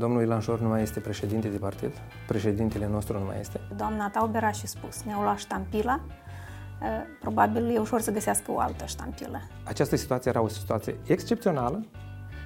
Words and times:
Domnul 0.00 0.22
Ilan 0.22 0.40
Șor 0.40 0.60
nu 0.60 0.68
mai 0.68 0.82
este 0.82 1.00
președinte 1.00 1.48
de 1.48 1.56
partid, 1.56 1.92
președintele 2.26 2.86
nostru 2.86 3.18
nu 3.18 3.24
mai 3.24 3.40
este. 3.40 3.60
Doamna 3.76 4.08
Tauber 4.08 4.44
a 4.44 4.50
și 4.50 4.66
spus, 4.66 5.02
ne-au 5.02 5.22
luat 5.22 5.38
ștampila, 5.38 6.00
probabil 7.20 7.74
e 7.74 7.78
ușor 7.78 8.00
să 8.00 8.10
găsească 8.10 8.52
o 8.52 8.58
altă 8.58 8.84
ștampilă. 8.84 9.40
Această 9.64 9.96
situație 9.96 10.30
era 10.30 10.42
o 10.42 10.48
situație 10.48 10.96
excepțională, 11.06 11.84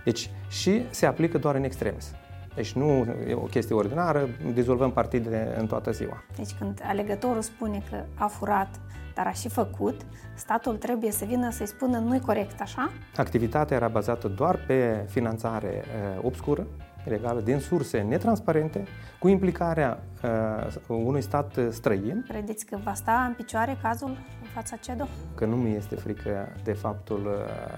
deci 0.04 0.30
și 0.48 0.82
se 0.90 1.06
aplică 1.06 1.38
doar 1.38 1.54
în 1.54 1.64
extremis. 1.64 2.14
Deci 2.54 2.72
nu 2.72 2.87
e 3.29 3.35
o 3.35 3.38
chestie 3.40 3.75
ordinară, 3.75 4.29
dizolvăm 4.53 4.93
partidele 4.93 5.55
în 5.59 5.67
toată 5.67 5.91
ziua. 5.91 6.25
Deci 6.37 6.55
când 6.59 6.81
alegătorul 6.85 7.43
spune 7.43 7.83
că 7.91 8.05
a 8.15 8.27
furat, 8.27 8.81
dar 9.15 9.27
a 9.27 9.33
și 9.33 9.49
făcut, 9.49 10.01
statul 10.35 10.77
trebuie 10.77 11.11
să 11.11 11.25
vină 11.25 11.51
să-i 11.51 11.67
spună 11.67 11.99
nu-i 11.99 12.21
corect, 12.21 12.61
așa? 12.61 12.91
Activitatea 13.17 13.77
era 13.77 13.89
bazată 13.89 14.29
doar 14.29 14.59
pe 14.67 15.07
finanțare 15.09 15.85
uh, 15.85 16.25
obscură, 16.25 16.66
ilegală, 17.07 17.41
din 17.41 17.59
surse 17.59 18.01
netransparente, 18.01 18.84
cu 19.19 19.29
implicarea 19.29 19.99
uh, 20.23 20.75
unui 20.89 21.23
stat 21.23 21.59
străin. 21.71 22.25
Credeți 22.29 22.67
că 22.67 22.79
va 22.85 22.95
sta 22.95 23.25
în 23.27 23.33
picioare 23.33 23.79
cazul 23.83 24.09
în 24.43 24.49
fața 24.55 24.77
CEDO? 24.77 25.05
Că 25.35 25.45
nu 25.45 25.57
mi 25.57 25.77
este 25.77 25.95
frică 25.95 26.48
de 26.65 26.73
faptul 26.73 27.27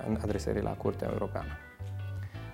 uh, 0.08 0.18
adresării 0.22 0.62
la 0.62 0.70
Curtea 0.70 1.08
Europeană. 1.12 1.50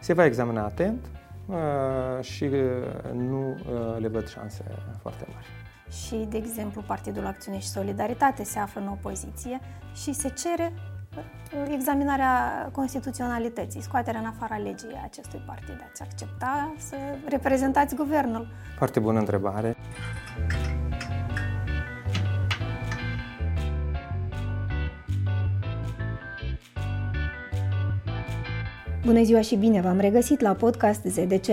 Se 0.01 0.13
va 0.13 0.25
examina 0.25 0.65
atent, 0.65 1.07
Uh, 1.47 2.25
și 2.25 2.45
uh, 2.45 3.13
nu 3.15 3.49
uh, 3.49 3.97
le 3.99 4.09
văd 4.09 4.29
șanse 4.29 4.65
foarte 5.01 5.27
mari. 5.33 5.47
Și, 6.07 6.27
de 6.29 6.37
exemplu, 6.37 6.83
Partidul 6.87 7.27
Acțiune 7.27 7.59
și 7.59 7.69
Solidaritate 7.69 8.45
se 8.45 8.59
află 8.59 8.81
în 8.81 8.87
opoziție 8.87 9.61
și 9.95 10.13
se 10.13 10.29
cere 10.29 10.73
examinarea 11.71 12.69
constituționalității, 12.73 13.83
scoaterea 13.83 14.21
în 14.21 14.27
afara 14.27 14.57
legii 14.57 15.01
acestui 15.05 15.43
partid. 15.47 15.87
Ați 15.91 16.03
accepta 16.03 16.75
să 16.77 16.97
reprezentați 17.29 17.95
guvernul? 17.95 18.47
Foarte 18.77 19.01
bună 19.01 19.19
întrebare. 19.19 19.77
Bună 29.05 29.23
ziua 29.23 29.41
și 29.41 29.57
bine 29.57 29.81
v-am 29.81 29.99
regăsit 29.99 30.41
la 30.41 30.53
podcast 30.53 31.05
ZDC. 31.05 31.47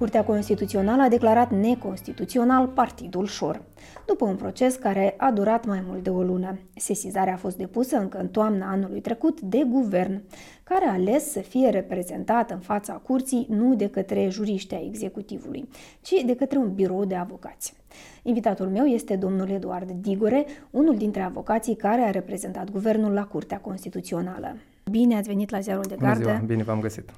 Curtea 0.00 0.24
Constituțională 0.24 1.02
a 1.02 1.08
declarat 1.08 1.50
neconstituțional 1.50 2.66
Partidul 2.66 3.26
Șor, 3.26 3.62
după 4.06 4.24
un 4.24 4.36
proces 4.36 4.74
care 4.74 5.14
a 5.16 5.30
durat 5.30 5.66
mai 5.66 5.82
mult 5.86 6.02
de 6.02 6.10
o 6.10 6.22
lună. 6.22 6.58
Sesizarea 6.76 7.32
a 7.32 7.36
fost 7.36 7.56
depusă 7.56 7.96
încă 7.96 8.18
în 8.18 8.28
toamna 8.28 8.70
anului 8.70 9.00
trecut 9.00 9.40
de 9.40 9.64
guvern, 9.68 10.22
care 10.62 10.84
a 10.84 10.92
ales 10.92 11.30
să 11.30 11.40
fie 11.40 11.68
reprezentat 11.68 12.50
în 12.50 12.58
fața 12.58 12.92
curții 12.92 13.46
nu 13.48 13.74
de 13.74 13.88
către 13.88 14.28
juriști 14.28 14.74
ai 14.74 14.86
executivului, 14.86 15.68
ci 16.00 16.12
de 16.26 16.34
către 16.34 16.58
un 16.58 16.74
birou 16.74 17.04
de 17.04 17.14
avocați. 17.14 17.74
Invitatul 18.22 18.68
meu 18.68 18.84
este 18.84 19.16
domnul 19.16 19.50
Eduard 19.50 19.90
Digore, 19.90 20.46
unul 20.70 20.96
dintre 20.96 21.22
avocații 21.22 21.76
care 21.76 22.00
a 22.00 22.10
reprezentat 22.10 22.70
guvernul 22.70 23.12
la 23.12 23.24
Curtea 23.24 23.58
Constituțională. 23.58 24.56
Bine 24.90 25.16
ați 25.16 25.28
venit 25.28 25.50
la 25.50 25.60
Ziarul 25.60 25.84
de 25.88 25.96
Gardă. 25.98 26.22
Bună 26.22 26.34
ziua, 26.34 26.46
bine 26.46 26.62
v-am 26.62 26.80
găsit. 26.80 27.10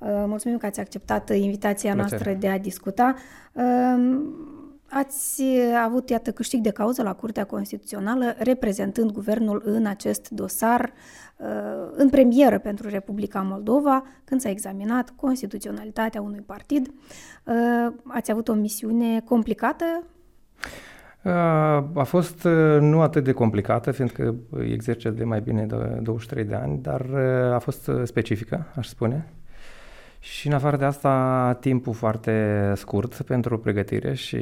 Uh, 0.00 0.08
mulțumim 0.26 0.58
că 0.58 0.66
ați 0.66 0.80
acceptat 0.80 1.30
invitația 1.30 1.92
Plăcere. 1.92 2.16
noastră 2.16 2.32
de 2.40 2.48
a 2.48 2.58
discuta. 2.58 3.14
Uh, 3.52 4.20
ați 4.88 5.42
avut, 5.84 6.08
iată, 6.08 6.30
câștig 6.30 6.60
de 6.60 6.70
cauză 6.70 7.02
la 7.02 7.14
Curtea 7.14 7.44
Constituțională, 7.44 8.34
reprezentând 8.38 9.10
guvernul 9.10 9.62
în 9.64 9.86
acest 9.86 10.28
dosar, 10.28 10.92
uh, 11.36 11.46
în 11.92 12.08
premieră 12.08 12.58
pentru 12.58 12.88
Republica 12.88 13.40
Moldova, 13.40 14.02
când 14.24 14.40
s-a 14.40 14.48
examinat 14.48 15.12
constituționalitatea 15.16 16.20
unui 16.20 16.42
partid. 16.46 16.90
Ați 18.04 18.30
avut 18.30 18.48
o 18.48 18.54
misiune 18.54 19.20
complicată 19.20 19.84
a 21.94 22.02
fost 22.04 22.44
nu 22.80 23.00
atât 23.00 23.24
de 23.24 23.32
complicată, 23.32 23.90
fiindcă 23.90 24.34
exerce 24.60 25.10
de 25.10 25.24
mai 25.24 25.40
bine 25.40 25.66
de 25.66 25.98
23 26.02 26.44
de 26.44 26.54
ani, 26.54 26.78
dar 26.82 27.06
a 27.52 27.58
fost 27.58 27.90
specifică, 28.04 28.66
aș 28.76 28.86
spune. 28.86 29.39
Și 30.20 30.46
în 30.46 30.52
afară 30.52 30.76
de 30.76 30.84
asta, 30.84 31.56
timpul 31.60 31.94
foarte 31.94 32.72
scurt 32.76 33.22
pentru 33.22 33.58
pregătire 33.58 34.14
și 34.14 34.38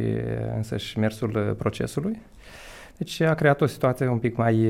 însăși 0.57 0.99
mersul 0.99 1.55
procesului. 1.59 2.21
Deci 2.97 3.21
a 3.21 3.35
creat 3.35 3.61
o 3.61 3.67
situație 3.67 4.09
un 4.09 4.19
pic 4.19 4.37
mai 4.37 4.69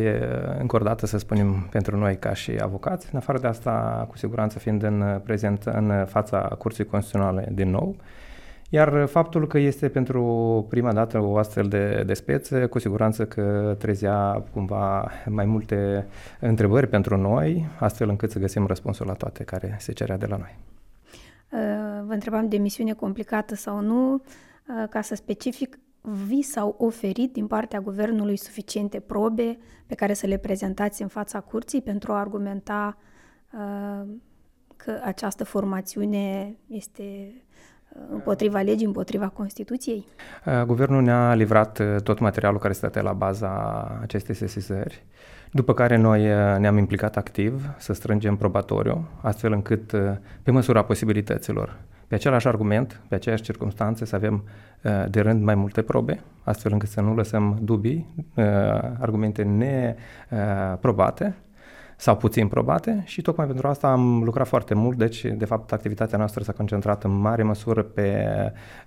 încordată, 0.58 1.06
să 1.06 1.18
spunem, 1.18 1.66
pentru 1.70 1.96
noi 1.96 2.16
ca 2.16 2.34
și 2.34 2.50
avocați. 2.60 3.08
În 3.12 3.18
afară 3.18 3.38
de 3.38 3.46
asta, 3.46 4.06
cu 4.08 4.16
siguranță 4.16 4.58
fiind 4.58 4.82
în 4.82 5.20
prezent 5.24 5.62
în 5.64 6.04
fața 6.08 6.38
Curții 6.38 6.84
Constituționale 6.84 7.48
din 7.52 7.70
nou, 7.70 7.96
iar 8.68 9.06
faptul 9.06 9.46
că 9.46 9.58
este 9.58 9.88
pentru 9.88 10.66
prima 10.68 10.92
dată 10.92 11.18
o 11.22 11.36
astfel 11.36 11.68
de, 11.68 12.02
de 12.06 12.14
speță, 12.14 12.66
cu 12.66 12.78
siguranță 12.78 13.24
că 13.24 13.74
trezea 13.78 14.44
cumva 14.52 15.10
mai 15.26 15.44
multe 15.44 16.06
întrebări 16.40 16.86
pentru 16.86 17.16
noi, 17.16 17.66
astfel 17.78 18.08
încât 18.08 18.30
să 18.30 18.38
găsim 18.38 18.66
răspunsul 18.66 19.06
la 19.06 19.12
toate 19.12 19.44
care 19.44 19.76
se 19.78 19.92
cerea 19.92 20.16
de 20.16 20.26
la 20.26 20.36
noi. 20.36 20.56
Uh, 21.52 21.58
vă 22.06 22.12
întrebam 22.12 22.48
de 22.48 22.56
misiune 22.56 22.92
complicată 22.92 23.54
sau 23.54 23.80
nu, 23.80 24.14
uh, 24.14 24.88
ca 24.90 25.00
să 25.00 25.14
specific, 25.14 25.78
vi 26.00 26.42
s-au 26.42 26.74
oferit 26.78 27.32
din 27.32 27.46
partea 27.46 27.80
guvernului 27.80 28.36
suficiente 28.36 29.00
probe 29.00 29.58
pe 29.86 29.94
care 29.94 30.14
să 30.14 30.26
le 30.26 30.36
prezentați 30.36 31.02
în 31.02 31.08
fața 31.08 31.40
curții 31.40 31.82
pentru 31.82 32.12
a 32.12 32.18
argumenta 32.18 32.96
uh, 33.52 34.08
că 34.76 35.00
această 35.04 35.44
formațiune 35.44 36.56
este 36.66 37.32
împotriva 38.10 38.60
legii, 38.60 38.86
împotriva 38.86 39.28
Constituției? 39.28 40.06
Uh, 40.46 40.62
guvernul 40.62 41.02
ne-a 41.02 41.34
livrat 41.34 41.78
uh, 41.78 42.00
tot 42.02 42.18
materialul 42.18 42.58
care 42.58 42.72
stătea 42.72 43.02
la 43.02 43.12
baza 43.12 43.82
acestei 44.02 44.34
sesizări, 44.34 45.04
după 45.52 45.74
care 45.74 45.96
noi 45.96 46.30
uh, 46.30 46.56
ne-am 46.58 46.76
implicat 46.76 47.16
activ 47.16 47.74
să 47.78 47.92
strângem 47.92 48.36
probatoriu, 48.36 49.08
astfel 49.20 49.52
încât, 49.52 49.94
pe 50.42 50.50
măsura 50.50 50.82
posibilităților, 50.82 51.76
pe 52.06 52.14
același 52.14 52.46
argument, 52.46 53.00
pe 53.08 53.14
aceeași 53.14 53.42
circunstanțe, 53.42 54.04
să 54.04 54.14
avem 54.14 54.44
de 55.08 55.20
rând 55.20 55.42
mai 55.42 55.54
multe 55.54 55.82
probe, 55.82 56.20
astfel 56.42 56.72
încât 56.72 56.88
să 56.88 57.00
nu 57.00 57.14
lăsăm 57.14 57.58
dubii, 57.62 58.06
argumente 58.98 59.42
neprobate, 59.42 61.36
sau 62.00 62.16
puțin 62.16 62.48
probate 62.48 63.02
și 63.06 63.22
tocmai 63.22 63.46
pentru 63.46 63.68
asta 63.68 63.88
am 63.88 64.22
lucrat 64.24 64.46
foarte 64.46 64.74
mult, 64.74 64.98
deci 64.98 65.24
de 65.24 65.44
fapt 65.44 65.72
activitatea 65.72 66.18
noastră 66.18 66.42
s-a 66.42 66.52
concentrat 66.52 67.04
în 67.04 67.10
mare 67.10 67.42
măsură 67.42 67.82
pe 67.82 68.26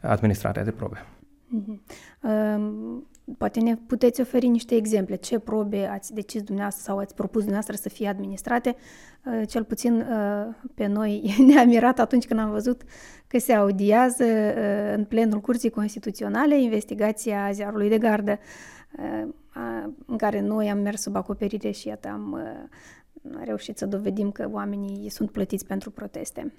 administrarea 0.02 0.64
de 0.64 0.72
probe. 0.72 1.06
Mm-hmm. 1.06 1.80
Uh, 2.22 3.02
poate 3.38 3.60
ne 3.60 3.76
puteți 3.76 4.22
oferi 4.22 4.48
niște 4.48 4.76
exemple. 4.76 5.16
Ce 5.16 5.40
probe 5.40 5.86
ați 5.86 6.14
decis 6.14 6.42
dumneavoastră 6.42 6.84
sau 6.86 6.98
ați 6.98 7.16
propus 7.16 7.42
dumneavoastră 7.42 7.76
să 7.76 7.90
fie 7.90 8.08
administrate? 8.08 8.76
Uh, 9.26 9.48
cel 9.48 9.64
puțin 9.64 9.94
uh, 10.00 10.56
pe 10.74 10.86
noi 10.86 11.36
ne-a 11.48 11.64
mirat 11.66 12.00
atunci 12.00 12.28
când 12.28 12.40
am 12.40 12.50
văzut 12.50 12.82
că 13.28 13.40
se 13.40 13.54
audiază 13.54 14.24
uh, 14.24 14.94
în 14.96 15.06
plenul 15.06 15.40
Curții 15.40 15.70
Constituționale 15.70 16.62
investigația 16.62 17.50
ziarului 17.52 17.90
de 17.90 17.98
gardă, 17.98 18.40
uh, 18.98 19.30
în 20.06 20.18
care 20.18 20.42
noi 20.42 20.70
am 20.70 20.78
mers 20.78 21.02
sub 21.02 21.16
acoperire 21.16 21.72
și 21.72 21.88
iată 21.88 22.08
am 22.08 22.32
uh, 22.32 22.70
a 23.01 23.01
reușit 23.46 23.78
să 23.78 23.86
dovedim 23.86 24.32
că 24.32 24.48
oamenii 24.52 25.10
sunt 25.10 25.32
plătiți 25.32 25.66
pentru 25.66 25.92
proteste. 25.92 26.54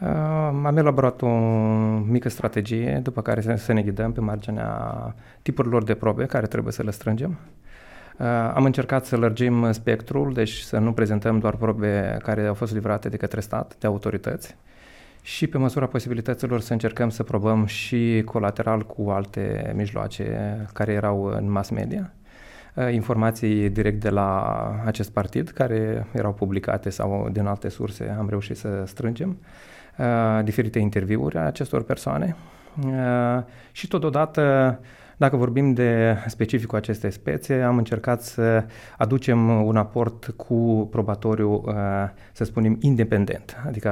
Uh, 0.00 0.08
am 0.64 0.76
elaborat 0.76 1.22
o 1.22 1.28
mică 1.98 2.28
strategie 2.28 3.00
după 3.02 3.22
care 3.22 3.40
să, 3.40 3.54
să 3.54 3.72
ne 3.72 3.82
ghidăm 3.82 4.12
pe 4.12 4.20
marginea 4.20 5.14
tipurilor 5.42 5.84
de 5.84 5.94
probe 5.94 6.26
care 6.26 6.46
trebuie 6.46 6.72
să 6.72 6.82
le 6.82 6.90
strângem. 6.90 7.38
Uh, 8.18 8.26
am 8.54 8.64
încercat 8.64 9.04
să 9.04 9.16
lărgim 9.16 9.72
spectrul, 9.72 10.32
deci 10.32 10.58
să 10.58 10.78
nu 10.78 10.92
prezentăm 10.92 11.38
doar 11.38 11.56
probe 11.56 12.16
care 12.22 12.46
au 12.46 12.54
fost 12.54 12.72
livrate 12.72 13.08
de 13.08 13.16
către 13.16 13.40
stat, 13.40 13.76
de 13.78 13.86
autorități, 13.86 14.56
și 15.22 15.46
pe 15.46 15.58
măsura 15.58 15.86
posibilităților 15.86 16.60
să 16.60 16.72
încercăm 16.72 17.08
să 17.08 17.22
probăm 17.22 17.66
și 17.66 18.22
colateral 18.24 18.82
cu 18.82 19.10
alte 19.10 19.72
mijloace 19.76 20.66
care 20.72 20.92
erau 20.92 21.24
în 21.24 21.50
mass 21.50 21.70
media. 21.70 22.12
Uh, 22.74 22.92
informații 22.92 23.68
direct 23.68 24.00
de 24.00 24.08
la 24.08 24.82
acest 24.84 25.10
partid 25.10 25.48
care 25.48 26.06
erau 26.12 26.32
publicate 26.32 26.90
sau 26.90 27.28
din 27.32 27.46
alte 27.46 27.68
surse 27.68 28.16
am 28.18 28.28
reușit 28.28 28.56
să 28.56 28.82
strângem 28.86 29.38
uh, 29.98 30.44
diferite 30.44 30.78
interviuri 30.78 31.36
a 31.36 31.40
acestor 31.40 31.82
persoane. 31.82 32.36
Uh, 32.86 33.42
și 33.72 33.88
totodată 33.88 34.78
dacă 35.16 35.36
vorbim 35.36 35.74
de 35.74 36.16
specificul 36.26 36.78
acestei 36.78 37.10
spețe, 37.10 37.54
am 37.54 37.76
încercat 37.76 38.22
să 38.22 38.64
aducem 38.98 39.48
un 39.48 39.76
aport 39.76 40.34
cu 40.36 40.88
probatoriu, 40.90 41.64
să 42.32 42.44
spunem, 42.44 42.76
independent, 42.80 43.56
adică 43.66 43.90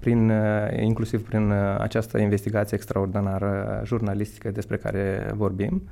prin, 0.00 0.32
inclusiv 0.80 1.28
prin 1.28 1.52
această 1.78 2.18
investigație 2.18 2.76
extraordinară 2.76 3.82
jurnalistică 3.84 4.50
despre 4.50 4.76
care 4.76 5.32
vorbim, 5.34 5.82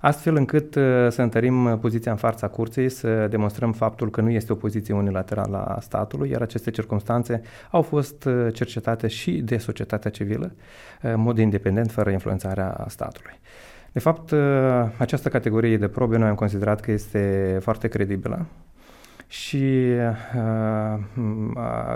astfel 0.00 0.36
încât 0.36 0.72
să 1.08 1.22
întărim 1.22 1.78
poziția 1.80 2.12
în 2.12 2.18
fața 2.18 2.48
curții, 2.48 2.88
să 2.88 3.26
demonstrăm 3.26 3.72
faptul 3.72 4.10
că 4.10 4.20
nu 4.20 4.30
este 4.30 4.52
o 4.52 4.54
poziție 4.54 4.94
unilaterală 4.94 5.56
a 5.56 5.80
statului, 5.80 6.30
iar 6.30 6.42
aceste 6.42 6.70
circunstanțe 6.70 7.42
au 7.70 7.82
fost 7.82 8.28
cercetate 8.52 9.06
și 9.06 9.32
de 9.32 9.56
societatea 9.56 10.10
civilă, 10.10 10.52
în 11.00 11.20
mod 11.20 11.38
independent, 11.38 11.90
fără 11.90 12.10
influențarea 12.10 12.84
statului. 12.88 13.40
De 13.92 13.98
fapt, 13.98 14.34
această 14.96 15.28
categorie 15.28 15.76
de 15.76 15.88
probe 15.88 16.16
noi 16.16 16.28
am 16.28 16.34
considerat 16.34 16.80
că 16.80 16.90
este 16.90 17.58
foarte 17.60 17.88
credibilă 17.88 18.46
și 19.30 19.92
uh, 19.96 20.98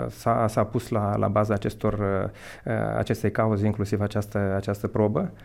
s-a, 0.09 0.47
s-a 0.47 0.63
pus 0.63 0.89
la, 0.89 1.15
la 1.15 1.27
baza 1.27 1.53
acestor, 1.53 1.93
uh, 1.93 2.73
acestei 2.97 3.31
cauze, 3.31 3.65
inclusiv 3.65 4.01
această, 4.01 4.53
această 4.55 4.87
probă. 4.87 5.31
Uh, 5.33 5.39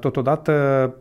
totodată, 0.00 0.52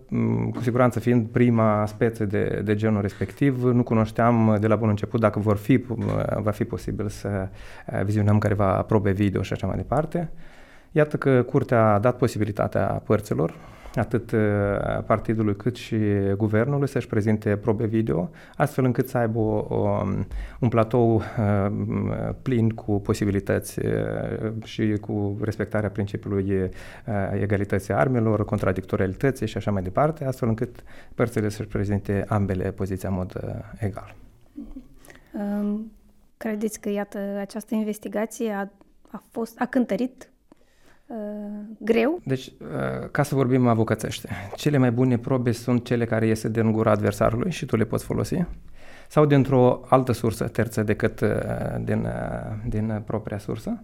um, 0.10 0.52
cu 0.52 0.62
siguranță 0.62 1.00
fiind 1.00 1.28
prima 1.28 1.86
speță 1.86 2.26
de, 2.26 2.62
de 2.64 2.76
genul 2.76 3.02
respectiv, 3.02 3.64
nu 3.64 3.84
cunoșteam 3.84 4.58
de 4.60 4.68
la 4.68 4.76
bun 4.76 4.90
început 4.90 5.20
dacă 5.20 5.40
vor 5.40 5.58
fi, 5.58 5.74
uh, 5.88 5.98
va 6.42 6.52
fi 6.52 6.64
posibil 6.64 7.08
să 7.08 7.48
uh, 7.88 8.04
vizionăm 8.04 8.38
careva 8.38 8.82
probe 8.82 9.12
video 9.12 9.42
și 9.42 9.54
așa 9.54 9.68
mai 9.68 9.76
departe. 9.76 10.32
Iată 10.92 11.18
că 11.18 11.42
curtea 11.42 11.94
a 11.94 12.00
dat 12.00 12.18
posibilitatea 12.18 12.86
părților 12.86 13.56
atât 13.96 14.32
uh, 14.32 14.40
partidului 15.06 15.56
cât 15.56 15.76
și 15.76 15.98
guvernului 16.38 16.88
să-și 16.88 17.08
prezinte 17.08 17.58
probe 17.58 17.86
video, 17.86 18.30
astfel 18.56 18.84
încât 18.84 19.08
să 19.08 19.18
aibă 19.18 19.40
o, 19.40 19.66
o, 19.76 20.04
un 20.60 20.70
platou 20.70 21.16
uh, 21.16 21.22
plin 22.42 22.70
cu 22.70 23.00
posibilități 23.00 23.80
uh, 23.86 24.64
și 24.64 24.98
cu 25.02 25.38
respectarea 25.42 25.90
principiului 25.90 26.72
egalității 27.34 27.94
armelor, 27.94 28.46
contradictorialității 28.46 29.48
și 29.48 29.58
așa 29.58 29.72
mai 29.72 29.82
departe, 29.82 30.26
astfel 30.26 30.48
încât 30.48 30.84
părțile 31.16 31.50
să-și 31.50 31.68
prezinte 31.68 32.26
ambele 32.28 32.72
poziții 32.72 33.08
în 33.08 33.14
mod 33.14 33.62
egal. 33.80 34.16
Credeți 36.38 36.80
că, 36.80 36.90
iată, 36.90 37.20
această 37.40 37.76
investigație 37.76 38.52
a, 38.52 38.68
a 39.12 39.24
fost, 39.32 39.60
a 39.60 39.66
cântărit 39.66 40.29
Uh, 40.29 40.29
greu. 41.78 42.20
Deci, 42.24 42.46
uh, 42.46 43.10
ca 43.12 43.24
să 43.24 43.36
vorbim 43.36 43.68
avocațește, 43.68 44.30
cele 44.56 44.78
mai 44.78 44.92
bune 44.92 45.18
probe 45.18 45.52
sunt 45.52 45.86
cele 45.86 46.06
care 46.06 46.28
iese 46.28 46.50
din 46.50 46.72
gura 46.72 46.92
adversarului 46.92 47.52
și 47.52 47.66
tu 47.66 47.76
le 47.76 47.84
poți 47.84 48.06
folosi 48.06 48.46
sau 49.08 49.26
dintr-o 49.26 49.82
altă 49.88 50.12
sursă 50.12 50.48
terță 50.48 50.84
decât 50.84 51.20
uh, 51.20 51.30
din, 51.84 52.08
din 52.68 53.02
propria 53.06 53.38
sursă. 53.38 53.84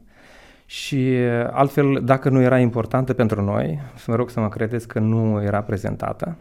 Și 0.65 1.15
altfel, 1.51 2.01
dacă 2.03 2.29
nu 2.29 2.41
era 2.41 2.59
importantă 2.59 3.13
pentru 3.13 3.41
noi, 3.41 3.79
să 3.95 4.05
mă 4.07 4.15
rog 4.15 4.29
să 4.29 4.39
mă 4.39 4.49
credeți 4.49 4.87
că 4.87 4.99
nu 4.99 5.43
era 5.43 5.61
prezentată. 5.61 6.37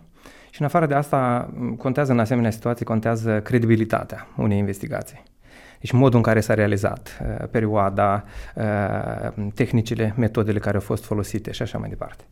Și 0.51 0.61
în 0.61 0.67
afară 0.67 0.87
de 0.87 0.95
asta, 0.95 1.51
contează 1.79 2.13
în 2.13 2.19
asemenea 2.19 2.51
situații, 2.51 2.85
contează 2.85 3.41
credibilitatea 3.41 4.27
unei 4.37 4.59
investigații. 4.59 5.23
Deci 5.85 5.93
modul 5.93 6.17
în 6.17 6.23
care 6.23 6.41
s-a 6.41 6.55
realizat, 6.55 7.21
uh, 7.23 7.49
perioada, 7.51 8.25
uh, 8.55 9.45
tehnicile, 9.55 10.15
metodele 10.17 10.59
care 10.59 10.75
au 10.75 10.81
fost 10.81 11.05
folosite 11.05 11.51
și 11.51 11.63
așa 11.63 11.79
mai 11.79 11.89
departe. 11.89 12.25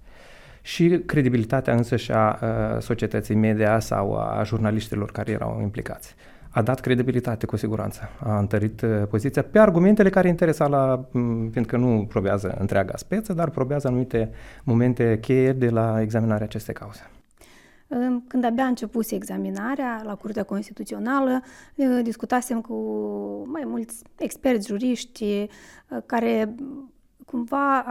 Și 0.62 1.02
credibilitatea 1.06 1.74
însă 1.74 1.96
și 1.96 2.12
a 2.12 2.38
uh, 2.42 2.80
societății 2.80 3.34
media 3.34 3.78
sau 3.78 4.16
a 4.16 4.42
jurnaliștilor 4.44 5.10
care 5.10 5.30
erau 5.30 5.58
implicați. 5.62 6.14
A 6.48 6.62
dat 6.62 6.80
credibilitate, 6.80 7.46
cu 7.46 7.56
siguranță. 7.56 8.08
A 8.18 8.38
întărit 8.38 8.84
poziția 9.08 9.42
pe 9.42 9.58
argumentele 9.58 10.10
care 10.10 10.28
interesa 10.28 10.66
la, 10.66 11.04
fiindcă 11.50 11.76
nu 11.76 12.06
probează 12.08 12.56
întreaga 12.58 12.96
speță, 12.96 13.32
dar 13.32 13.50
probează 13.50 13.88
anumite 13.88 14.30
momente 14.62 15.18
cheie 15.20 15.52
de 15.52 15.68
la 15.68 16.00
examinarea 16.00 16.44
acestei 16.44 16.74
cauze. 16.74 17.10
Când 18.28 18.44
abia 18.44 18.64
a 18.64 18.66
început 18.66 19.10
examinarea 19.10 20.00
la 20.04 20.14
Curtea 20.14 20.42
Constituțională, 20.42 21.42
discutasem 22.02 22.60
cu 22.60 22.74
mai 23.46 23.62
mulți 23.64 24.02
experți, 24.18 24.66
juriști, 24.66 25.46
care 26.06 26.54
cumva 27.26 27.84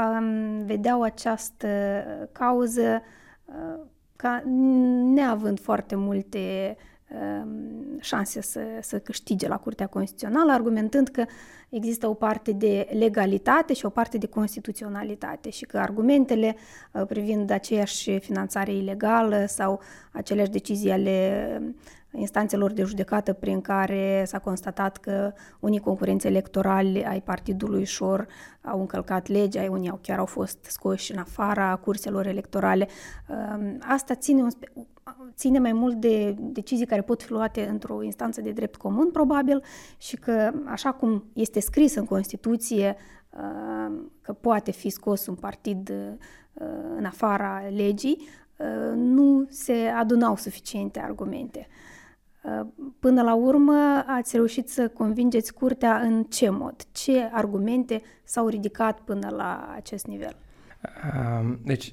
vedeau 0.66 1.02
această 1.02 1.68
cauză 2.32 3.02
ca 4.16 4.44
neavând 5.14 5.60
foarte 5.60 5.96
multe 5.96 6.76
șanse 8.00 8.42
să, 8.42 8.62
să 8.82 9.00
câștige 9.00 9.48
la 9.48 9.58
Curtea 9.58 9.88
Constituțională, 9.88 10.52
argumentând 10.52 11.08
că 11.08 11.26
există 11.72 12.08
o 12.08 12.14
parte 12.14 12.52
de 12.52 12.88
legalitate 12.92 13.74
și 13.74 13.86
o 13.86 13.90
parte 13.90 14.18
de 14.18 14.28
constituționalitate 14.28 15.50
și 15.50 15.66
că 15.66 15.78
argumentele 15.78 16.56
uh, 16.92 17.06
privind 17.08 17.50
aceeași 17.50 18.20
finanțare 18.20 18.74
ilegală 18.74 19.46
sau 19.48 19.82
aceleași 20.12 20.52
decizii 20.52 20.92
ale 20.92 21.62
instanțelor 22.12 22.72
de 22.72 22.84
judecată 22.84 23.34
prin 23.34 23.62
care 23.62 24.24
s-a 24.26 24.40
constatat 24.40 24.98
că 24.98 25.34
unii 25.60 25.80
concurenți 25.80 26.28
electorali 26.28 27.06
ai 27.06 27.22
partidului 27.22 27.86
Șor 27.86 28.28
au 28.62 28.80
încălcat 28.80 29.28
legea, 29.28 29.66
unii 29.70 29.90
au 29.90 30.00
chiar 30.02 30.20
au 30.20 30.26
fost 30.26 30.58
scoși 30.70 31.12
în 31.12 31.18
afara 31.18 31.76
curselor 31.76 32.26
electorale. 32.28 32.88
Um, 33.28 33.78
asta 33.88 34.16
ține, 34.16 34.42
un, 34.42 34.50
ține 35.36 35.60
mai 35.60 35.74
mult 35.74 35.96
de 35.96 36.36
decizii 36.40 36.86
care 36.86 37.02
pot 37.02 37.24
fi 37.24 37.32
luate 37.32 37.68
într-o 37.68 38.04
instanță 38.04 38.42
de 38.42 38.52
drept 38.52 38.76
comun, 38.76 39.12
probabil, 39.12 39.64
și 39.98 40.16
că, 40.16 40.52
așa 40.66 40.92
cum 40.92 41.24
este 41.34 41.60
scris 41.60 41.96
în 41.96 42.06
Constituție, 42.06 42.96
um, 43.30 44.12
că 44.22 44.34
poate 44.34 44.72
fi 44.72 44.90
scos 44.90 45.28
un 45.28 45.36
partid 45.36 45.90
uh, 45.90 46.66
în 46.98 47.06
afara 47.06 47.62
legii, 47.76 48.18
uh, 48.56 48.96
nu 48.96 49.46
se 49.50 49.74
adunau 49.74 50.36
suficiente 50.36 51.00
argumente. 51.00 51.68
Până 53.00 53.22
la 53.22 53.34
urmă 53.34 54.04
ați 54.08 54.36
reușit 54.36 54.70
să 54.70 54.88
convingeți 54.88 55.54
curtea 55.54 56.00
în 56.00 56.24
ce 56.24 56.50
mod? 56.50 56.76
Ce 56.92 57.30
argumente 57.32 58.02
s-au 58.24 58.48
ridicat 58.48 59.00
până 59.00 59.30
la 59.30 59.74
acest 59.76 60.06
nivel? 60.06 60.36
Deci, 61.64 61.92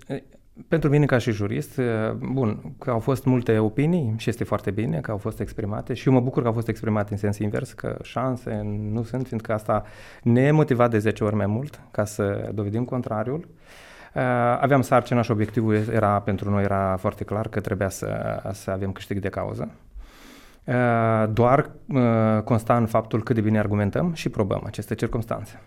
pentru 0.68 0.90
mine 0.90 1.06
ca 1.06 1.18
și 1.18 1.30
jurist, 1.30 1.80
bun, 2.18 2.72
că 2.78 2.90
au 2.90 2.98
fost 2.98 3.24
multe 3.24 3.58
opinii 3.58 4.14
și 4.16 4.28
este 4.28 4.44
foarte 4.44 4.70
bine 4.70 5.00
că 5.00 5.10
au 5.10 5.16
fost 5.16 5.40
exprimate 5.40 5.94
și 5.94 6.08
eu 6.08 6.14
mă 6.14 6.20
bucur 6.20 6.42
că 6.42 6.48
au 6.48 6.54
fost 6.54 6.68
exprimate 6.68 7.12
în 7.12 7.18
sens 7.18 7.38
invers, 7.38 7.72
că 7.72 7.96
șanse 8.02 8.60
nu 8.92 9.02
sunt, 9.02 9.26
fiindcă 9.26 9.52
asta 9.52 9.84
ne 10.22 10.50
motivat 10.50 10.90
de 10.90 10.98
10 10.98 11.24
ori 11.24 11.34
mai 11.34 11.46
mult 11.46 11.80
ca 11.90 12.04
să 12.04 12.50
dovedim 12.54 12.84
contrariul. 12.84 13.48
Aveam 14.60 14.82
sarcina 14.82 15.22
și 15.22 15.30
obiectivul 15.30 15.74
era 15.92 16.20
pentru 16.20 16.50
noi 16.50 16.62
era 16.62 16.96
foarte 16.96 17.24
clar 17.24 17.48
că 17.48 17.60
trebuia 17.60 17.88
să, 17.88 18.40
să 18.52 18.70
avem 18.70 18.92
câștig 18.92 19.18
de 19.18 19.28
cauză. 19.28 19.70
Uh, 20.68 21.28
doar 21.32 21.70
uh, 21.86 22.42
consta 22.44 22.76
în 22.76 22.86
faptul 22.86 23.22
cât 23.22 23.34
de 23.34 23.40
bine 23.40 23.58
argumentăm 23.58 24.12
și 24.12 24.28
probăm 24.28 24.62
aceste 24.66 24.94
circunstanțe. 24.94 25.60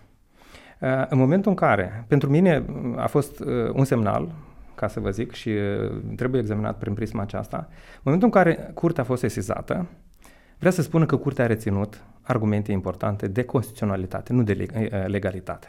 Uh, 0.78 1.04
în 1.08 1.18
momentul 1.18 1.50
în 1.50 1.56
care, 1.56 2.04
pentru 2.08 2.30
mine 2.30 2.64
a 2.96 3.06
fost 3.06 3.40
un 3.72 3.84
semnal, 3.84 4.32
ca 4.82 4.88
să 4.88 5.00
vă 5.00 5.10
zic, 5.10 5.32
și 5.32 5.50
trebuie 6.16 6.40
examinat 6.40 6.78
prin 6.78 6.94
prisma 6.94 7.22
aceasta, 7.22 7.68
în 7.68 8.00
momentul 8.02 8.28
în 8.28 8.42
care 8.42 8.70
curtea 8.74 9.02
a 9.02 9.06
fost 9.06 9.20
sesizată, 9.20 9.86
vrea 10.58 10.70
să 10.70 10.82
spună 10.82 11.06
că 11.06 11.16
curtea 11.16 11.44
a 11.44 11.46
reținut 11.46 12.02
argumente 12.22 12.72
importante 12.72 13.28
de 13.28 13.42
constituționalitate, 13.44 14.32
nu 14.32 14.42
de 14.42 14.66
legalitate. 15.06 15.66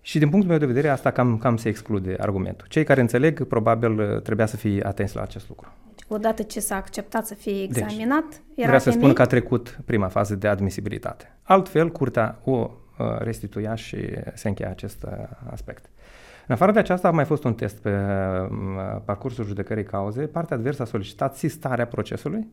Și 0.00 0.18
din 0.18 0.28
punctul 0.28 0.50
meu 0.50 0.58
de 0.58 0.66
vedere, 0.66 0.88
asta 0.88 1.10
cam, 1.10 1.38
cam 1.38 1.56
se 1.56 1.68
exclude 1.68 2.16
argumentul. 2.18 2.66
Cei 2.68 2.84
care 2.84 3.00
înțeleg, 3.00 3.44
probabil, 3.44 4.20
trebuia 4.20 4.46
să 4.46 4.56
fie 4.56 4.86
atenți 4.86 5.16
la 5.16 5.22
acest 5.22 5.48
lucru 5.48 5.72
odată 6.08 6.42
ce 6.42 6.60
s-a 6.60 6.76
acceptat 6.76 7.26
să 7.26 7.34
fie 7.34 7.52
deci, 7.52 7.64
examinat, 7.64 8.28
deci, 8.28 8.38
era 8.56 8.66
Vreau 8.66 8.80
să 8.80 8.90
spun 8.90 9.12
că 9.12 9.22
a 9.22 9.26
trecut 9.26 9.78
prima 9.84 10.08
fază 10.08 10.34
de 10.34 10.48
admisibilitate. 10.48 11.36
Altfel, 11.42 11.90
curtea 11.90 12.38
o 12.44 12.70
uh, 12.98 13.06
restituia 13.18 13.74
și 13.74 13.96
se 14.34 14.48
încheia 14.48 14.70
acest 14.70 15.02
uh, 15.02 15.10
aspect. 15.50 15.90
În 16.46 16.54
afară 16.54 16.72
de 16.72 16.78
aceasta 16.78 17.08
a 17.08 17.10
mai 17.10 17.24
fost 17.24 17.44
un 17.44 17.54
test 17.54 17.76
pe 17.80 17.90
uh, 17.90 19.00
parcursul 19.04 19.44
judecării 19.44 19.84
cauze. 19.84 20.26
Partea 20.26 20.56
adversă 20.56 20.82
a 20.82 20.84
solicitat 20.84 21.36
sistarea 21.36 21.86
procesului, 21.86 22.46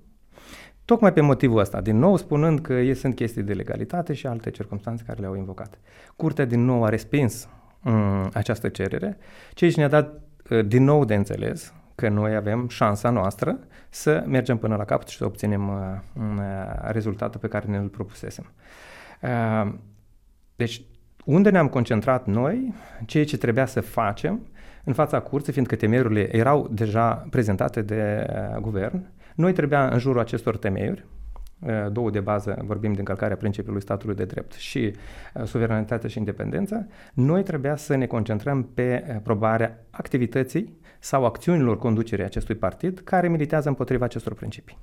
tocmai 0.86 1.14
pe 1.14 1.22
motivul 1.22 1.60
ăsta, 1.60 1.82
din 1.82 1.98
nou 1.98 2.16
spunând 2.18 2.60
că 2.60 2.94
sunt 2.94 3.16
chestii 3.16 3.44
de 3.44 3.54
legalitate 3.54 4.14
și 4.14 4.28
alte 4.28 4.50
circunstanțe 4.50 5.04
care 5.08 5.20
le-au 5.20 5.36
invocat. 5.36 5.80
Curtea 6.16 6.46
din 6.46 6.66
nou 6.66 6.84
a 6.84 6.90
respins 6.90 7.50
um, 7.84 8.30
această 8.34 8.70
cerere, 8.70 9.18
ceea 9.54 9.72
ce 9.72 9.78
ne-a 9.78 9.88
dat 9.88 10.22
din 10.66 10.84
nou 10.84 11.06
de 11.06 11.16
înțeles 11.16 11.74
că 11.96 12.10
noi 12.10 12.36
avem 12.36 12.68
șansa 12.68 13.10
noastră 13.10 13.60
să 13.90 14.24
mergem 14.28 14.58
până 14.58 14.76
la 14.76 14.86
capăt 14.86 15.08
și 15.08 15.18
să 15.18 15.26
obținem 15.26 15.70
uh, 15.70 15.76
uh, 16.16 16.92
rezultatul 16.92 17.40
pe 17.40 17.48
care 17.48 17.68
ne-l 17.68 17.88
propusesem. 17.88 18.52
Uh, 19.22 19.74
deci, 20.56 20.82
unde 21.26 21.50
ne-am 21.50 21.68
concentrat 21.68 22.26
noi, 22.26 22.74
ceea 23.06 23.26
ce 23.26 23.38
trebuia 23.38 23.66
să 23.66 23.82
facem 23.82 24.48
în 24.84 24.94
fața 24.94 25.20
curții, 25.20 25.54
fiindcă 25.54 25.76
temerurile 25.76 26.36
erau 26.36 26.68
deja 26.72 27.28
prezentate 27.30 27.82
de 27.82 28.28
uh, 28.30 28.58
guvern, 28.62 29.08
noi 29.36 29.54
trebuia 29.54 29.88
în 29.88 30.00
jurul 30.00 30.20
acestor 30.20 30.58
temeiuri 30.58 31.06
două 31.92 32.10
de 32.10 32.20
bază, 32.20 32.62
vorbim 32.66 32.94
de 32.94 33.00
încălcarea 33.00 33.36
principiului 33.36 33.82
statului 33.82 34.16
de 34.16 34.26
drept 34.26 34.54
și 34.54 34.96
suveranitatea 35.46 36.10
și 36.10 36.18
independența, 36.18 36.86
noi 37.14 37.44
trebuia 37.44 37.76
să 37.76 37.96
ne 37.96 38.06
concentrăm 38.06 38.64
pe 38.64 39.20
probarea 39.24 39.86
activității 39.90 40.78
sau 41.00 41.26
acțiunilor 41.26 41.78
conducerii 41.78 42.26
acestui 42.26 42.56
partid 42.56 43.00
care 43.00 43.28
militează 43.28 43.68
împotriva 43.68 44.06
acestor 44.06 44.34
principii. 44.34 44.78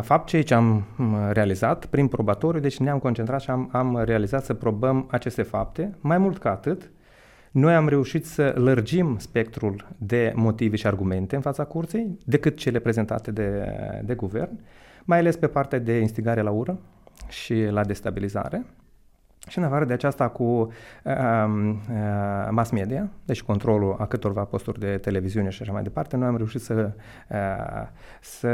Fapt 0.00 0.28
ce 0.28 0.36
aici 0.36 0.50
am 0.50 0.84
realizat 1.30 1.86
prin 1.86 2.08
probatoriu, 2.08 2.60
deci 2.60 2.78
ne-am 2.78 2.98
concentrat 2.98 3.40
și 3.40 3.50
am, 3.50 3.68
am 3.72 4.02
realizat 4.04 4.44
să 4.44 4.54
probăm 4.54 5.08
aceste 5.10 5.42
fapte. 5.42 5.94
Mai 6.00 6.18
mult 6.18 6.38
ca 6.38 6.50
atât, 6.50 6.90
noi 7.50 7.74
am 7.74 7.88
reușit 7.88 8.26
să 8.26 8.54
lărgim 8.56 9.18
spectrul 9.18 9.86
de 9.98 10.32
motive 10.34 10.76
și 10.76 10.86
argumente 10.86 11.36
în 11.36 11.42
fața 11.42 11.64
curții 11.64 12.18
decât 12.24 12.56
cele 12.56 12.78
prezentate 12.78 13.30
de, 13.30 13.72
de 14.04 14.14
guvern, 14.14 14.60
mai 15.04 15.18
ales 15.18 15.36
pe 15.36 15.46
partea 15.46 15.78
de 15.78 15.98
instigare 15.98 16.40
la 16.40 16.50
ură 16.50 16.78
și 17.28 17.64
la 17.70 17.84
destabilizare. 17.84 18.64
Și 19.48 19.58
în 19.58 19.64
afară 19.64 19.84
de 19.84 19.92
aceasta 19.92 20.28
cu 20.28 20.42
uh, 20.42 20.70
uh, 21.04 22.48
mass 22.50 22.70
media, 22.70 23.08
deci 23.24 23.42
controlul 23.42 23.96
a 23.98 24.06
câtorva 24.06 24.44
posturi 24.44 24.78
de 24.78 24.98
televiziune 24.98 25.48
și 25.48 25.62
așa 25.62 25.72
mai 25.72 25.82
departe, 25.82 26.16
noi 26.16 26.28
am 26.28 26.36
reușit 26.36 26.60
să, 26.60 26.92
uh, 27.30 27.88
să 28.20 28.50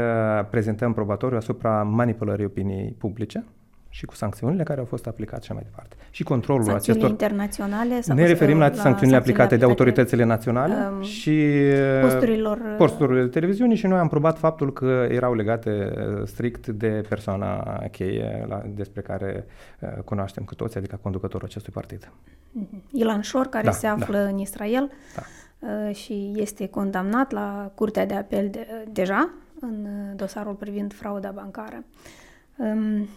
prezentăm 0.49 0.93
probatoriu 0.93 1.37
asupra 1.37 1.83
manipulării 1.83 2.45
opiniei 2.45 2.95
publice 2.97 3.43
și 3.93 4.05
cu 4.05 4.15
sancțiunile 4.15 4.63
care 4.63 4.79
au 4.79 4.85
fost 4.85 5.07
aplicate 5.07 5.41
și 5.45 5.51
mai 5.51 5.61
departe. 5.63 5.95
Și 6.09 6.23
controlul 6.23 6.63
Sancțiunile 6.63 7.05
acestor... 7.05 7.27
internaționale? 7.27 8.01
Sau 8.01 8.15
ne 8.15 8.25
referim 8.25 8.57
la, 8.57 8.67
la 8.67 8.73
sancțiunile 8.73 9.17
aplicate, 9.17 9.57
de 9.57 9.65
autoritățile 9.65 10.23
naționale 10.23 10.73
um, 10.91 11.01
și 11.01 11.51
posturilor... 12.01 12.59
posturile 12.77 13.21
de 13.21 13.27
televiziune 13.27 13.75
și 13.75 13.87
noi 13.87 13.99
am 13.99 14.07
probat 14.07 14.37
faptul 14.37 14.73
că 14.73 15.07
erau 15.09 15.33
legate 15.33 15.93
strict 16.25 16.67
de 16.67 17.03
persoana 17.09 17.63
cheie 17.91 18.45
la, 18.47 18.61
despre 18.65 19.01
care 19.01 19.45
uh, 19.79 19.89
cunoaștem 20.05 20.43
cu 20.43 20.55
toți, 20.55 20.77
adică 20.77 20.99
conducătorul 21.01 21.47
acestui 21.47 21.73
partid. 21.73 22.11
Mhm. 22.51 22.83
Ilan 22.91 23.21
Șor, 23.21 23.45
care 23.45 23.65
da, 23.65 23.71
se 23.71 23.87
află 23.87 24.17
da. 24.17 24.27
în 24.27 24.37
Israel 24.37 24.91
da. 25.15 25.21
uh, 25.67 25.95
și 25.95 26.31
este 26.35 26.67
condamnat 26.67 27.31
la 27.31 27.71
Curtea 27.75 28.05
de 28.05 28.13
Apel 28.13 28.49
de, 28.49 28.67
deja 28.91 29.29
în 29.59 29.87
dosarul 30.15 30.53
privind 30.53 30.93
frauda 30.93 31.31
bancară. 31.31 31.83
Um, 32.57 33.07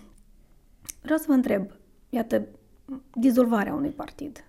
Vreau 1.07 1.21
să 1.21 1.25
vă 1.29 1.35
întreb, 1.35 1.71
iată, 2.09 2.43
dizolvarea 3.15 3.75
unui 3.75 3.91
partid 3.91 4.45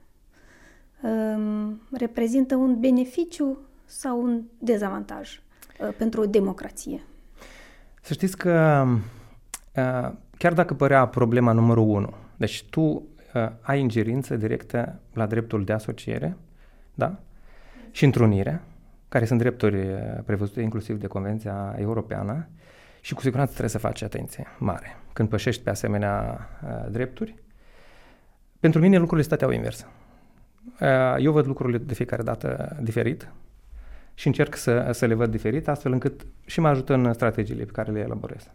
um, 1.01 1.81
reprezintă 1.91 2.55
un 2.55 2.79
beneficiu 2.79 3.57
sau 3.85 4.21
un 4.21 4.41
dezavantaj 4.57 5.41
uh, 5.79 5.93
pentru 5.97 6.21
o 6.21 6.25
democrație? 6.25 7.03
Să 8.01 8.13
știți 8.13 8.37
că 8.37 8.85
uh, 9.75 10.11
chiar 10.37 10.53
dacă 10.53 10.73
părea 10.73 11.07
problema 11.07 11.51
numărul 11.51 11.87
unu, 11.87 12.13
deci 12.35 12.65
tu 12.69 12.81
uh, 12.81 13.03
ai 13.61 13.79
ingerință 13.79 14.35
directă 14.35 14.99
la 15.13 15.25
dreptul 15.25 15.63
de 15.63 15.73
asociere, 15.73 16.37
da? 16.93 17.19
Și 17.91 18.05
întrunire, 18.05 18.61
care 19.09 19.25
sunt 19.25 19.39
drepturi 19.39 19.77
prevăzute 20.25 20.61
inclusiv 20.61 20.99
de 20.99 21.07
Convenția 21.07 21.75
Europeană, 21.77 22.47
și 23.01 23.13
cu 23.13 23.21
siguranță 23.21 23.51
trebuie 23.51 23.71
să 23.71 23.77
faci 23.77 24.01
atenție 24.01 24.47
mare 24.57 24.97
când 25.13 25.29
pășești 25.29 25.63
pe 25.63 25.69
asemenea 25.69 26.47
uh, 26.63 26.91
drepturi. 26.91 27.35
Pentru 28.59 28.79
mine 28.79 28.97
lucrurile 28.97 29.25
stăteau 29.25 29.51
invers. 29.51 29.85
Uh, 30.81 30.87
eu 31.19 31.31
văd 31.31 31.45
lucrurile 31.45 31.77
de 31.77 31.93
fiecare 31.93 32.23
dată 32.23 32.77
diferit 32.81 33.31
și 34.13 34.27
încerc 34.27 34.55
să, 34.55 34.89
să 34.91 35.05
le 35.05 35.13
văd 35.13 35.31
diferit, 35.31 35.67
astfel 35.67 35.91
încât 35.91 36.25
și 36.45 36.59
mă 36.59 36.67
ajută 36.67 36.93
în 36.93 37.13
strategiile 37.13 37.63
pe 37.63 37.71
care 37.71 37.91
le 37.91 37.99
elaborez. 37.99 38.51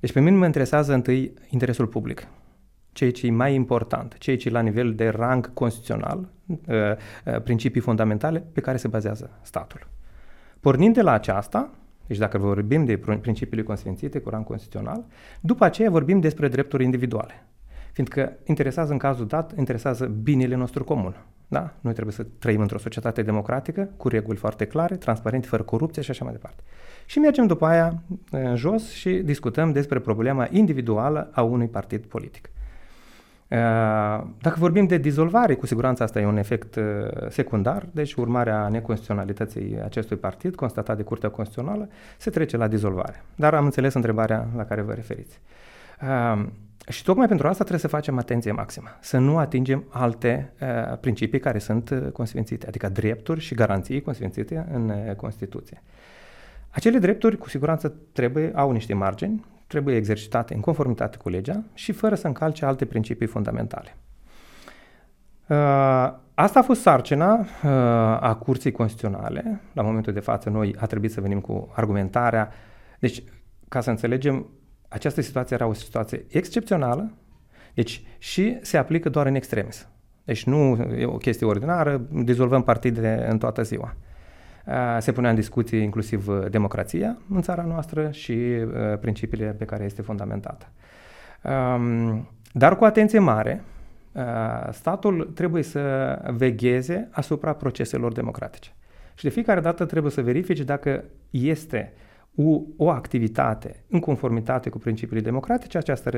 Deci 0.00 0.12
pe 0.12 0.20
mine 0.20 0.36
mă 0.36 0.44
interesează 0.44 0.92
întâi 0.92 1.34
interesul 1.48 1.86
public, 1.86 2.26
ceea 2.92 3.10
ce 3.10 3.26
e 3.26 3.30
mai 3.30 3.54
important, 3.54 4.18
ceea 4.18 4.36
ce 4.36 4.48
e 4.48 4.52
la 4.52 4.60
nivel 4.60 4.94
de 4.94 5.08
rang 5.08 5.52
constituțional, 5.52 6.28
uh, 6.46 6.56
uh, 6.66 7.40
principii 7.42 7.80
fundamentale 7.80 8.44
pe 8.52 8.60
care 8.60 8.76
se 8.76 8.88
bazează 8.88 9.38
statul. 9.42 9.88
Pornind 10.60 10.94
de 10.94 11.02
la 11.02 11.12
aceasta, 11.12 11.70
deci 12.10 12.18
dacă 12.18 12.38
vorbim 12.38 12.84
de 12.84 12.96
principiile 13.20 13.62
consfințite 13.62 14.18
cu 14.18 14.28
rang 14.28 14.44
constituțional, 14.44 15.04
după 15.40 15.64
aceea 15.64 15.90
vorbim 15.90 16.20
despre 16.20 16.48
drepturi 16.48 16.84
individuale. 16.84 17.46
Fiindcă 17.92 18.36
interesează 18.44 18.92
în 18.92 18.98
cazul 18.98 19.26
dat, 19.26 19.58
interesează 19.58 20.06
binele 20.06 20.54
nostru 20.54 20.84
comun. 20.84 21.16
Da? 21.48 21.74
Noi 21.80 21.92
trebuie 21.92 22.14
să 22.14 22.26
trăim 22.38 22.60
într-o 22.60 22.78
societate 22.78 23.22
democratică, 23.22 23.88
cu 23.96 24.08
reguli 24.08 24.36
foarte 24.36 24.64
clare, 24.64 24.96
transparente, 24.96 25.46
fără 25.46 25.62
corupție 25.62 26.02
și 26.02 26.10
așa 26.10 26.24
mai 26.24 26.32
departe. 26.32 26.62
Și 27.06 27.18
mergem 27.18 27.46
după 27.46 27.66
aia 27.66 28.02
în 28.30 28.56
jos 28.56 28.90
și 28.90 29.10
discutăm 29.10 29.72
despre 29.72 29.98
problema 29.98 30.48
individuală 30.50 31.30
a 31.32 31.42
unui 31.42 31.68
partid 31.68 32.04
politic. 32.04 32.50
Uh, 33.50 33.56
dacă 34.40 34.56
vorbim 34.58 34.86
de 34.86 34.96
dizolvare, 34.96 35.54
cu 35.54 35.66
siguranță 35.66 36.02
asta 36.02 36.20
e 36.20 36.26
un 36.26 36.36
efect 36.36 36.74
uh, 36.76 36.84
secundar, 37.28 37.86
deci 37.92 38.14
urmarea 38.14 38.68
neconstituționalității 38.68 39.78
acestui 39.84 40.16
partid, 40.16 40.54
constatat 40.54 40.96
de 40.96 41.02
Curtea 41.02 41.28
Constituțională, 41.28 41.88
se 42.18 42.30
trece 42.30 42.56
la 42.56 42.68
dizolvare. 42.68 43.24
Dar 43.34 43.54
am 43.54 43.64
înțeles 43.64 43.94
întrebarea 43.94 44.48
la 44.56 44.64
care 44.64 44.80
vă 44.80 44.92
referiți. 44.92 45.40
Uh, 46.02 46.44
și 46.88 47.02
tocmai 47.02 47.28
pentru 47.28 47.46
asta 47.46 47.58
trebuie 47.58 47.80
să 47.80 47.88
facem 47.88 48.18
atenție 48.18 48.52
maximă, 48.52 48.88
să 49.00 49.18
nu 49.18 49.38
atingem 49.38 49.84
alte 49.88 50.52
principii 51.00 51.40
care 51.40 51.58
sunt 51.58 52.10
consfințite, 52.12 52.66
adică 52.66 52.88
drepturi 52.88 53.40
și 53.40 53.54
garanții 53.54 54.00
consfințite 54.00 54.66
în 54.72 54.92
Constituție. 55.16 55.82
Acele 56.70 56.98
drepturi, 56.98 57.36
cu 57.36 57.48
siguranță, 57.48 57.94
trebuie, 58.12 58.52
au 58.54 58.70
niște 58.70 58.94
margini, 58.94 59.44
trebuie 59.70 59.96
exercitate 59.96 60.54
în 60.54 60.60
conformitate 60.60 61.16
cu 61.16 61.28
legea 61.28 61.62
și 61.74 61.92
fără 61.92 62.14
să 62.14 62.26
încalce 62.26 62.64
alte 62.64 62.84
principii 62.84 63.26
fundamentale. 63.26 63.96
Uh, 65.46 65.56
asta 66.34 66.58
a 66.58 66.62
fost 66.62 66.80
sarcina 66.80 67.38
uh, 67.38 67.70
a 68.20 68.38
Curții 68.42 68.72
Constituționale. 68.72 69.60
La 69.72 69.82
momentul 69.82 70.12
de 70.12 70.20
față, 70.20 70.50
noi 70.50 70.74
a 70.78 70.86
trebuit 70.86 71.12
să 71.12 71.20
venim 71.20 71.40
cu 71.40 71.72
argumentarea. 71.74 72.52
Deci, 72.98 73.22
ca 73.68 73.80
să 73.80 73.90
înțelegem, 73.90 74.46
această 74.88 75.20
situație 75.20 75.56
era 75.56 75.66
o 75.66 75.72
situație 75.72 76.24
excepțională, 76.28 77.12
deci 77.74 78.02
și 78.18 78.58
se 78.62 78.76
aplică 78.76 79.08
doar 79.08 79.26
în 79.26 79.34
extremis. 79.34 79.88
Deci 80.24 80.44
nu 80.44 80.76
e 80.98 81.04
o 81.04 81.16
chestie 81.16 81.46
ordinară, 81.46 82.06
dizolvăm 82.10 82.62
partide 82.62 83.26
în 83.28 83.38
toată 83.38 83.62
ziua. 83.62 83.96
Se 84.98 85.12
punea 85.12 85.30
în 85.30 85.36
discuție 85.36 85.78
inclusiv 85.78 86.28
uh, 86.28 86.50
democrația 86.50 87.16
în 87.30 87.42
țara 87.42 87.62
noastră 87.62 88.10
și 88.10 88.32
uh, 88.32 88.98
principiile 89.00 89.46
pe 89.46 89.64
care 89.64 89.84
este 89.84 90.02
fundamentată. 90.02 90.66
Um, 91.42 92.28
dar 92.52 92.76
cu 92.76 92.84
atenție 92.84 93.18
mare, 93.18 93.62
uh, 94.12 94.22
statul 94.72 95.30
trebuie 95.34 95.62
să 95.62 96.18
vegheze 96.36 97.08
asupra 97.10 97.52
proceselor 97.52 98.12
democratice. 98.12 98.70
Și 99.14 99.24
de 99.24 99.30
fiecare 99.30 99.60
dată 99.60 99.84
trebuie 99.84 100.12
să 100.12 100.22
verifice 100.22 100.64
dacă 100.64 101.04
este 101.30 101.92
o, 101.92 102.08
o 102.76 102.90
activitate 102.90 103.84
în 103.88 104.00
conformitate 104.00 104.68
cu 104.68 104.78
principiile 104.78 105.22
democratice, 105.22 105.78
această 105.78 106.10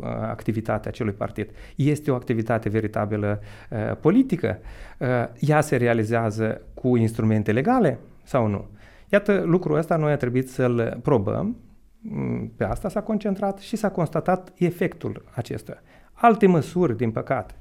uh, 0.00 0.06
activitate 0.20 0.86
a 0.86 0.90
acelui 0.90 1.12
partid 1.12 1.50
este 1.76 2.10
o 2.10 2.14
activitate 2.14 2.68
veritabilă 2.68 3.40
uh, 3.70 3.96
politică, 4.00 4.58
uh, 4.98 5.08
ea 5.38 5.60
se 5.60 5.76
realizează 5.76 6.60
cu 6.74 6.96
instrumente 6.96 7.52
legale 7.52 7.98
sau 8.22 8.46
nu. 8.46 8.66
Iată, 9.08 9.42
lucrul 9.44 9.76
ăsta 9.76 9.96
noi 9.96 10.12
a 10.12 10.16
trebuit 10.16 10.50
să-l 10.50 10.98
probăm, 11.02 11.56
mm, 11.98 12.52
pe 12.56 12.64
asta 12.64 12.88
s-a 12.88 13.00
concentrat 13.02 13.58
și 13.58 13.76
s-a 13.76 13.90
constatat 13.90 14.52
efectul 14.54 15.24
acesta. 15.34 15.82
Alte 16.12 16.46
măsuri, 16.46 16.96
din 16.96 17.10
păcate, 17.10 17.54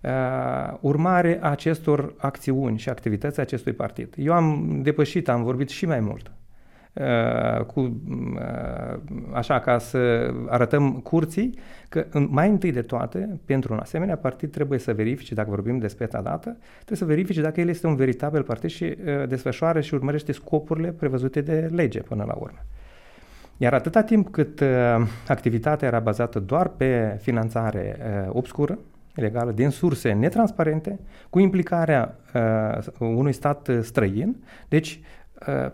uh, 0.00 0.76
urmare 0.80 1.38
a 1.42 1.50
acestor 1.50 2.14
acțiuni 2.16 2.78
și 2.78 2.88
activități 2.88 3.40
acestui 3.40 3.72
partid. 3.72 4.14
Eu 4.16 4.32
am 4.32 4.78
depășit, 4.82 5.28
am 5.28 5.42
vorbit 5.42 5.68
și 5.68 5.86
mai 5.86 6.00
mult 6.00 6.30
Uh, 6.30 6.35
cu, 7.66 7.80
uh, 7.80 8.98
așa 9.32 9.60
ca 9.60 9.78
să 9.78 10.32
arătăm 10.48 10.92
curții 10.92 11.58
că 11.88 12.06
mai 12.28 12.48
întâi 12.48 12.72
de 12.72 12.82
toate, 12.82 13.40
pentru 13.44 13.72
un 13.72 13.78
asemenea 13.78 14.16
partid 14.16 14.50
trebuie 14.50 14.78
să 14.78 14.92
verifice, 14.92 15.34
dacă 15.34 15.50
vorbim 15.50 15.78
despre 15.78 16.06
dată, 16.06 16.56
trebuie 16.74 16.98
să 16.98 17.04
verifice 17.04 17.40
dacă 17.40 17.60
el 17.60 17.68
este 17.68 17.86
un 17.86 17.96
veritabil 17.96 18.42
partid 18.42 18.70
și 18.70 18.84
uh, 18.84 19.28
desfășoară 19.28 19.80
și 19.80 19.94
urmărește 19.94 20.32
scopurile 20.32 20.88
prevăzute 20.88 21.40
de 21.40 21.70
lege 21.72 22.00
până 22.00 22.24
la 22.26 22.34
urmă. 22.34 22.58
Iar 23.56 23.74
atâta 23.74 24.02
timp 24.02 24.30
cât 24.30 24.60
uh, 24.60 24.66
activitatea 25.28 25.88
era 25.88 25.98
bazată 25.98 26.38
doar 26.38 26.68
pe 26.68 27.18
finanțare 27.20 27.96
uh, 27.98 28.30
obscură, 28.32 28.78
ilegală, 29.16 29.52
din 29.52 29.70
surse 29.70 30.12
netransparente, 30.12 30.98
cu 31.30 31.38
implicarea 31.38 32.16
uh, 32.34 32.84
unui 32.98 33.32
stat 33.32 33.70
străin, 33.82 34.36
deci 34.68 35.00
Uh, 35.00 35.15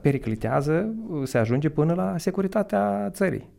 periclitează, 0.00 0.94
uh, 1.08 1.26
se 1.26 1.38
ajunge 1.38 1.68
până 1.68 1.94
la 1.94 2.18
securitatea 2.18 3.10
țării. 3.10 3.50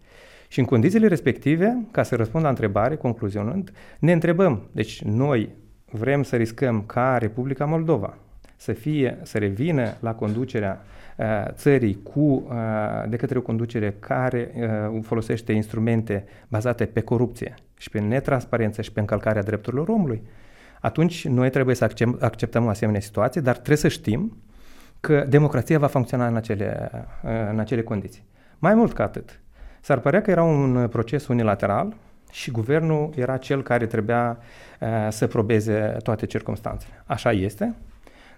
Și 0.47 0.59
în 0.59 0.65
condițiile 0.65 1.07
respective, 1.07 1.85
ca 1.91 2.03
să 2.03 2.15
răspund 2.15 2.43
la 2.43 2.49
întrebare, 2.49 2.95
concluzionând, 2.95 3.71
ne 3.99 4.11
întrebăm, 4.11 4.69
deci 4.71 5.01
noi 5.01 5.49
vrem 5.91 6.23
să 6.23 6.35
riscăm 6.35 6.83
ca 6.85 7.17
Republica 7.17 7.65
Moldova 7.65 8.17
să 8.63 8.73
fie, 8.73 9.17
să 9.21 9.37
revină 9.37 9.93
la 9.99 10.13
conducerea 10.13 10.81
uh, 11.17 11.25
țării 11.51 11.99
cu, 12.03 12.19
uh, 12.19 13.09
de 13.09 13.15
către 13.15 13.37
o 13.37 13.41
conducere 13.41 13.95
care 13.99 14.51
uh, 14.93 14.99
folosește 15.01 15.51
instrumente 15.51 16.25
bazate 16.47 16.85
pe 16.85 17.01
corupție 17.01 17.53
și 17.77 17.89
pe 17.89 17.99
netransparență 17.99 18.81
și 18.81 18.91
pe 18.91 18.99
încălcarea 18.99 19.43
drepturilor 19.43 19.87
omului, 19.87 20.21
atunci 20.81 21.27
noi 21.27 21.49
trebuie 21.49 21.75
să 21.75 21.89
acceptăm 22.19 22.65
o 22.65 22.69
asemenea 22.69 23.01
situație, 23.01 23.41
dar 23.41 23.53
trebuie 23.53 23.77
să 23.77 23.87
știm 23.87 24.37
că 25.05 25.25
democrația 25.29 25.79
va 25.79 25.87
funcționa 25.87 26.27
în 26.27 26.35
acele, 26.35 26.91
în 27.49 27.59
acele 27.59 27.81
condiții. 27.81 28.23
Mai 28.59 28.73
mult 28.73 28.93
ca 28.93 29.03
atât, 29.03 29.39
s-ar 29.81 29.99
părea 29.99 30.21
că 30.21 30.31
era 30.31 30.43
un 30.43 30.87
proces 30.87 31.27
unilateral 31.27 31.93
și 32.31 32.51
guvernul 32.51 33.09
era 33.15 33.37
cel 33.37 33.63
care 33.63 33.85
trebuia 33.85 34.37
uh, 34.79 34.87
să 35.09 35.27
probeze 35.27 35.97
toate 36.03 36.25
circunstanțele. 36.25 37.03
Așa 37.05 37.31
este, 37.31 37.73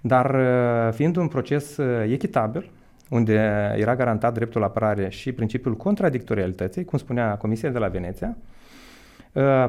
dar 0.02 0.36
uh, 0.36 0.94
fiind 0.94 1.16
un 1.16 1.28
proces 1.28 1.78
uh, 1.78 2.12
echitabil, 2.12 2.72
unde 3.10 3.34
era 3.76 3.96
garantat 3.96 4.34
dreptul 4.34 4.62
la 4.62 4.68
apărare 4.68 5.10
și 5.10 5.32
principiul 5.32 5.76
contradictorialității, 5.76 6.86
cum 6.86 6.98
spunea 6.98 7.38
Comisia 7.38 7.70
de 7.70 7.78
la 7.78 7.88
Veneția, 7.88 8.38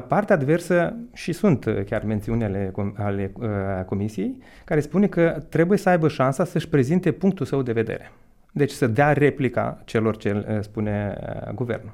Partea 0.07 0.35
adversă, 0.35 0.93
și 1.13 1.31
sunt 1.31 1.65
chiar 1.85 2.03
mențiuni 2.03 2.43
ale, 2.43 2.73
ale 2.97 3.31
uh, 3.39 3.47
Comisiei, 3.85 4.41
care 4.65 4.79
spune 4.79 5.07
că 5.07 5.43
trebuie 5.49 5.77
să 5.77 5.89
aibă 5.89 6.07
șansa 6.07 6.45
să-și 6.45 6.69
prezinte 6.69 7.11
punctul 7.11 7.45
său 7.45 7.61
de 7.61 7.71
vedere. 7.71 8.11
Deci 8.51 8.71
să 8.71 8.87
dea 8.87 9.13
replica 9.13 9.81
celor 9.85 10.17
ce 10.17 10.45
uh, 10.49 10.57
spune 10.61 11.17
uh, 11.21 11.53
guvernul. 11.53 11.93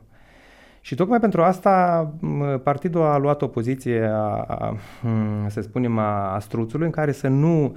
Și 0.81 0.95
tocmai 0.95 1.19
pentru 1.19 1.41
asta 1.41 2.13
partidul 2.63 3.01
a 3.01 3.17
luat 3.17 3.41
o 3.41 3.47
poziție, 3.47 4.03
a, 4.03 4.45
a, 4.47 4.77
să 5.47 5.61
spunem, 5.61 5.97
a, 5.97 6.33
a 6.33 6.39
struțului 6.39 6.85
în 6.85 6.91
care 6.91 7.11
să 7.11 7.27
nu 7.27 7.75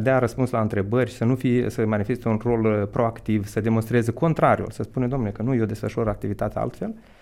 dea 0.00 0.18
răspuns 0.18 0.50
la 0.50 0.60
întrebări, 0.60 1.10
să 1.10 1.24
nu 1.24 1.34
fie, 1.34 1.70
să 1.70 1.86
manifeste 1.86 2.28
un 2.28 2.40
rol 2.42 2.86
proactiv, 2.86 3.46
să 3.46 3.60
demonstreze 3.60 4.12
contrariul, 4.12 4.70
să 4.70 4.82
spune, 4.82 5.06
domnule, 5.06 5.32
că 5.32 5.42
nu 5.42 5.54
eu 5.54 5.64
desfășor 5.64 6.08
activitatea 6.08 6.60
altfel, 6.60 6.94
Uh, 6.94 7.21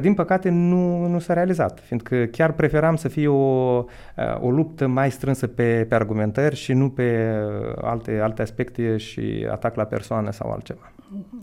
din 0.00 0.14
păcate 0.14 0.48
nu, 0.48 1.06
nu 1.06 1.18
s-a 1.18 1.32
realizat, 1.32 1.80
fiindcă 1.80 2.24
chiar 2.24 2.52
preferam 2.52 2.96
să 2.96 3.08
fie 3.08 3.28
o, 3.28 3.34
uh, 3.36 4.40
o 4.40 4.50
luptă 4.50 4.86
mai 4.86 5.10
strânsă 5.10 5.46
pe, 5.46 5.86
pe 5.88 5.94
argumentări 5.94 6.56
și 6.56 6.72
nu 6.72 6.90
pe 6.90 7.36
uh, 7.46 7.76
alte, 7.82 8.18
alte 8.22 8.42
aspecte 8.42 8.96
și 8.96 9.46
atac 9.50 9.74
la 9.74 9.84
persoană 9.84 10.30
sau 10.30 10.50
altceva. 10.50 10.92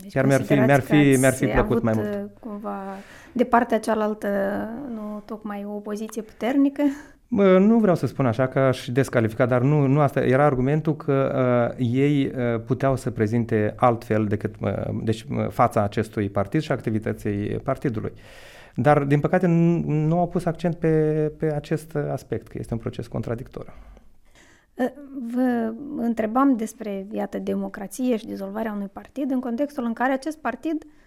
Deci 0.02 0.12
chiar 0.12 0.26
mi-ar 0.26 0.42
fi, 0.42 0.54
mi-ar 0.54 0.80
fi, 0.80 1.16
mi-ar 1.18 1.32
fi 1.32 1.46
plăcut 1.46 1.82
mai 1.82 1.92
mult. 1.96 2.30
Cumva 2.40 2.82
de 3.32 3.44
partea 3.44 3.78
cealaltă 3.78 4.28
nu 4.94 5.22
tocmai 5.24 5.64
o 5.68 5.74
opoziție 5.74 6.22
puternică? 6.22 6.82
Nu 7.28 7.78
vreau 7.78 7.96
să 7.96 8.06
spun 8.06 8.26
așa 8.26 8.46
că 8.46 8.58
aș 8.58 8.88
descalifica, 8.88 9.46
dar 9.46 9.60
nu, 9.60 9.86
nu 9.86 10.00
asta 10.00 10.20
era 10.20 10.44
argumentul 10.44 10.96
că 10.96 11.32
uh, 11.78 11.86
ei 11.90 12.26
uh, 12.26 12.60
puteau 12.66 12.96
să 12.96 13.10
prezinte 13.10 13.74
altfel 13.76 14.26
decât 14.26 14.54
uh, 14.60 14.70
deci, 15.02 15.26
uh, 15.30 15.48
fața 15.48 15.82
acestui 15.82 16.28
partid 16.28 16.60
și 16.60 16.72
activității 16.72 17.46
partidului. 17.46 18.12
Dar, 18.74 19.02
din 19.02 19.20
păcate, 19.20 19.46
nu, 19.46 19.78
nu 19.90 20.18
au 20.18 20.28
pus 20.28 20.44
accent 20.44 20.74
pe, 20.74 20.88
pe 21.38 21.54
acest 21.54 21.96
aspect, 22.10 22.48
că 22.48 22.58
este 22.58 22.74
un 22.74 22.80
proces 22.80 23.06
contradictoriu. 23.06 23.72
Uh, 24.74 24.86
vă 25.34 25.72
întrebam 25.96 26.56
despre, 26.56 27.06
iată, 27.10 27.38
democrație 27.38 28.16
și 28.16 28.26
dizolvarea 28.26 28.72
unui 28.72 28.90
partid 28.92 29.30
în 29.30 29.40
contextul 29.40 29.84
în 29.84 29.92
care 29.92 30.12
acest 30.12 30.38
partid 30.38 30.84
uh, 30.84 30.90
Uh, 30.94 31.03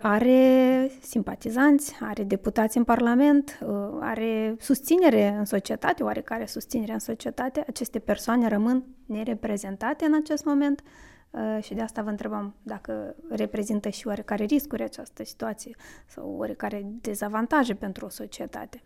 are 0.00 0.90
simpatizanți, 1.00 1.96
are 2.00 2.22
deputați 2.22 2.76
în 2.76 2.84
Parlament, 2.84 3.58
uh, 3.62 3.76
are 4.00 4.54
susținere 4.58 5.28
în 5.28 5.44
societate, 5.44 6.02
oarecare 6.02 6.46
susținere 6.46 6.92
în 6.92 6.98
societate. 6.98 7.64
Aceste 7.68 7.98
persoane 7.98 8.48
rămân 8.48 8.84
nereprezentate 9.06 10.04
în 10.04 10.14
acest 10.22 10.44
moment 10.44 10.82
uh, 11.30 11.62
și 11.62 11.74
de 11.74 11.80
asta 11.80 12.02
vă 12.02 12.08
întrebam 12.08 12.54
dacă 12.62 13.14
reprezintă 13.30 13.88
și 13.88 14.06
oarecare 14.06 14.44
riscuri 14.44 14.82
această 14.82 15.24
situație 15.24 15.76
sau 16.06 16.34
oarecare 16.36 16.86
dezavantaje 17.00 17.74
pentru 17.74 18.06
o 18.06 18.08
societate. 18.08 18.82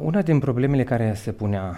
Una 0.00 0.22
din 0.22 0.38
problemele 0.38 0.84
care 0.84 1.14
se 1.14 1.32
punea 1.32 1.76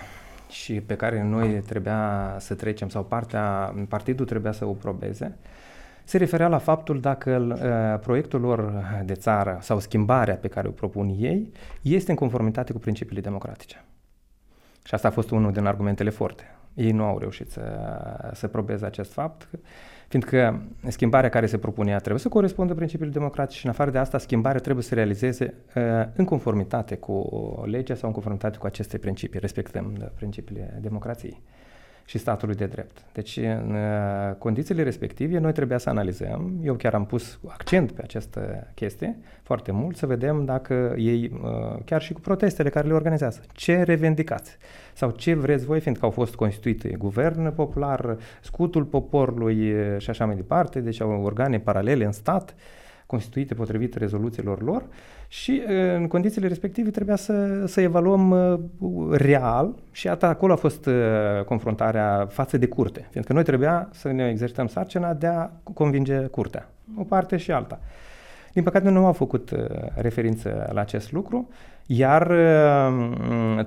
și 0.48 0.80
pe 0.80 0.96
care 0.96 1.22
noi 1.22 1.62
trebuia 1.66 2.36
să 2.38 2.54
trecem 2.54 2.88
sau 2.88 3.04
partea, 3.04 3.74
partidul 3.88 4.26
trebuia 4.26 4.52
să 4.52 4.64
o 4.64 4.72
probeze, 4.72 5.36
se 6.10 6.16
referea 6.18 6.48
la 6.48 6.58
faptul 6.58 7.00
dacă 7.00 7.30
uh, 7.30 8.00
proiectul 8.00 8.40
lor 8.40 8.84
de 9.04 9.14
țară 9.14 9.58
sau 9.60 9.80
schimbarea 9.80 10.34
pe 10.34 10.48
care 10.48 10.68
o 10.68 10.70
propun 10.70 11.08
ei 11.18 11.52
este 11.82 12.10
în 12.10 12.16
conformitate 12.16 12.72
cu 12.72 12.78
principiile 12.78 13.20
democratice. 13.20 13.84
Și 14.84 14.94
asta 14.94 15.08
a 15.08 15.10
fost 15.10 15.30
unul 15.30 15.52
din 15.52 15.66
argumentele 15.66 16.10
forte. 16.10 16.42
Ei 16.74 16.90
nu 16.90 17.04
au 17.04 17.18
reușit 17.18 17.50
să, 17.50 17.62
să 18.32 18.48
probeze 18.48 18.84
acest 18.84 19.12
fapt, 19.12 19.48
fiindcă 20.08 20.62
schimbarea 20.88 21.28
care 21.28 21.46
se 21.46 21.58
propunea 21.58 21.98
trebuie 21.98 22.20
să 22.20 22.28
corespundă 22.28 22.74
principiilor 22.74 23.12
democratice 23.12 23.58
și 23.58 23.64
în 23.64 23.70
afară 23.70 23.90
de 23.90 23.98
asta 23.98 24.18
schimbarea 24.18 24.60
trebuie 24.60 24.82
să 24.82 24.88
se 24.88 24.94
realizeze 24.94 25.54
uh, 25.74 25.82
în 26.14 26.24
conformitate 26.24 26.96
cu 26.96 27.28
legea 27.66 27.94
sau 27.94 28.08
în 28.08 28.14
conformitate 28.14 28.58
cu 28.58 28.66
aceste 28.66 28.98
principii, 28.98 29.40
respectăm 29.40 30.10
principiile 30.14 30.78
democrației 30.80 31.42
și 32.10 32.18
statului 32.18 32.54
de 32.54 32.66
drept. 32.66 33.04
Deci, 33.12 33.36
în 33.36 33.74
uh, 33.74 34.34
condițiile 34.38 34.82
respective, 34.82 35.38
noi 35.38 35.52
trebuia 35.52 35.78
să 35.78 35.88
analizăm, 35.88 36.52
eu 36.62 36.74
chiar 36.74 36.94
am 36.94 37.06
pus 37.06 37.38
accent 37.46 37.92
pe 37.92 38.02
această 38.02 38.66
chestie 38.74 39.18
foarte 39.42 39.72
mult, 39.72 39.96
să 39.96 40.06
vedem 40.06 40.44
dacă 40.44 40.94
ei, 40.96 41.30
uh, 41.42 41.82
chiar 41.84 42.02
și 42.02 42.12
cu 42.12 42.20
protestele 42.20 42.68
care 42.68 42.86
le 42.86 42.94
organizează, 42.94 43.40
ce 43.52 43.82
revendicați? 43.82 44.56
Sau 44.92 45.10
ce 45.10 45.34
vreți 45.34 45.64
voi, 45.64 45.80
fiindcă 45.80 46.04
au 46.04 46.10
fost 46.10 46.34
constituite 46.34 46.88
guvern 46.98 47.54
popular, 47.54 48.16
scutul 48.40 48.84
poporului 48.84 49.72
uh, 49.72 49.98
și 49.98 50.10
așa 50.10 50.26
mai 50.26 50.34
departe, 50.34 50.80
deci 50.80 51.00
au 51.00 51.22
organe 51.22 51.58
paralele 51.58 52.04
în 52.04 52.12
stat, 52.12 52.54
constituite 53.10 53.54
potrivit 53.54 53.94
rezoluțiilor 53.94 54.62
lor 54.62 54.84
și 55.28 55.62
în 55.96 56.06
condițiile 56.06 56.48
respective 56.48 56.90
trebuia 56.90 57.16
să, 57.16 57.66
să 57.66 57.80
evaluăm 57.80 58.34
real 59.10 59.74
și 59.90 60.08
atât 60.08 60.28
acolo 60.28 60.52
a 60.52 60.56
fost 60.56 60.88
confruntarea 61.46 62.26
față 62.30 62.58
de 62.58 62.66
curte, 62.66 63.08
fiindcă 63.10 63.32
noi 63.32 63.42
trebuia 63.42 63.88
să 63.92 64.12
ne 64.12 64.28
exercităm 64.28 64.66
sarcina 64.66 65.14
de 65.14 65.26
a 65.26 65.50
convinge 65.74 66.18
curtea, 66.18 66.68
o 66.98 67.02
parte 67.02 67.36
și 67.36 67.52
alta. 67.52 67.80
Din 68.52 68.62
păcate 68.62 68.88
nu 68.88 69.06
au 69.06 69.12
făcut 69.12 69.50
referință 69.94 70.70
la 70.72 70.80
acest 70.80 71.12
lucru, 71.12 71.48
iar 71.86 72.32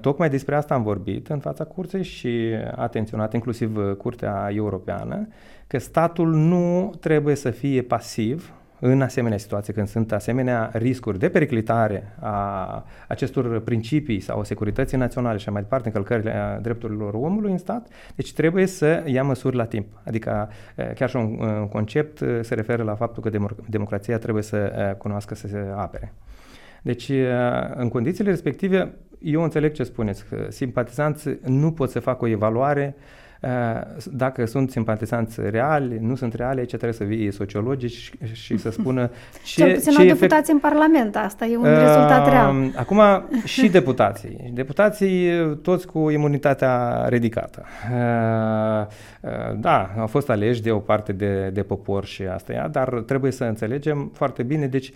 tocmai 0.01 0.29
despre 0.29 0.55
asta 0.55 0.73
am 0.73 0.83
vorbit 0.83 1.27
în 1.27 1.39
fața 1.39 1.63
curții 1.63 2.03
și 2.03 2.49
atenționat 2.75 3.33
inclusiv 3.33 3.79
Curtea 3.97 4.49
Europeană, 4.53 5.27
că 5.67 5.79
statul 5.79 6.33
nu 6.33 6.93
trebuie 6.99 7.35
să 7.35 7.49
fie 7.49 7.81
pasiv 7.81 8.53
în 8.85 9.01
asemenea 9.01 9.37
situații, 9.37 9.73
când 9.73 9.87
sunt 9.87 10.11
asemenea 10.11 10.69
riscuri 10.73 11.19
de 11.19 11.29
periclitare 11.29 12.15
a 12.19 12.85
acestor 13.07 13.59
principii 13.59 14.19
sau 14.19 14.43
securității 14.43 14.97
naționale 14.97 15.37
și 15.37 15.49
mai 15.49 15.61
departe, 15.61 15.87
încălcările 15.87 16.59
drepturilor 16.61 17.13
omului 17.13 17.51
în 17.51 17.57
stat, 17.57 17.87
deci 18.15 18.33
trebuie 18.33 18.65
să 18.65 19.03
ia 19.05 19.23
măsuri 19.23 19.55
la 19.55 19.65
timp. 19.65 19.87
Adică 20.03 20.49
chiar 20.95 21.09
și 21.09 21.15
un, 21.15 21.39
un 21.59 21.67
concept 21.67 22.23
se 22.41 22.55
referă 22.55 22.83
la 22.83 22.95
faptul 22.95 23.23
că 23.23 23.39
democrația 23.69 24.17
trebuie 24.17 24.43
să 24.43 24.95
cunoască 24.97 25.35
să 25.35 25.47
se 25.47 25.65
apere. 25.75 26.13
Deci, 26.81 27.11
în 27.75 27.89
condițiile 27.89 28.29
respective, 28.29 28.93
eu 29.21 29.43
înțeleg 29.43 29.71
ce 29.71 29.83
spuneți, 29.83 30.25
că 30.29 30.45
simpatizanții 30.49 31.39
nu 31.45 31.71
pot 31.71 31.89
să 31.89 31.99
facă 31.99 32.25
o 32.25 32.27
evaluare 32.27 32.95
uh, 32.97 33.03
Eh, 33.05 33.22
dacă 34.11 34.45
sunt 34.45 34.71
simpatizanți 34.71 35.39
reali, 35.49 35.97
nu 36.01 36.15
sunt 36.15 36.33
reali, 36.33 36.59
aici 36.59 36.67
trebuie 36.67 36.93
să 36.93 37.03
vii 37.03 37.31
sociologici 37.31 38.11
și 38.31 38.57
să 38.57 38.69
spună 38.79 39.09
ce 39.43 39.63
Cel 39.63 39.73
puțin 39.73 39.91
ce 39.91 40.01
efect... 40.01 40.19
deputați 40.19 40.51
în 40.51 40.59
Parlament, 40.59 41.15
asta 41.15 41.45
e 41.45 41.57
un 41.57 41.65
uh, 41.65 41.77
rezultat 41.77 42.29
real. 42.29 42.71
Acum 42.75 43.01
și 43.43 43.69
deputații. 43.69 44.51
Deputații 44.53 45.29
toți 45.61 45.87
cu 45.87 46.09
imunitatea 46.09 47.05
ridicată. 47.07 47.65
Uh, 47.91 48.85
uh, 49.21 49.59
da, 49.59 49.89
au 49.97 50.07
fost 50.07 50.29
aleși 50.29 50.61
de 50.61 50.71
o 50.71 50.79
parte 50.79 51.11
de, 51.11 51.49
de 51.53 51.63
popor 51.63 52.05
și 52.05 52.23
asta 52.23 52.53
e, 52.53 52.67
dar 52.71 52.89
trebuie 52.89 53.31
să 53.31 53.43
înțelegem 53.43 54.11
foarte 54.13 54.43
bine, 54.43 54.67
deci 54.67 54.93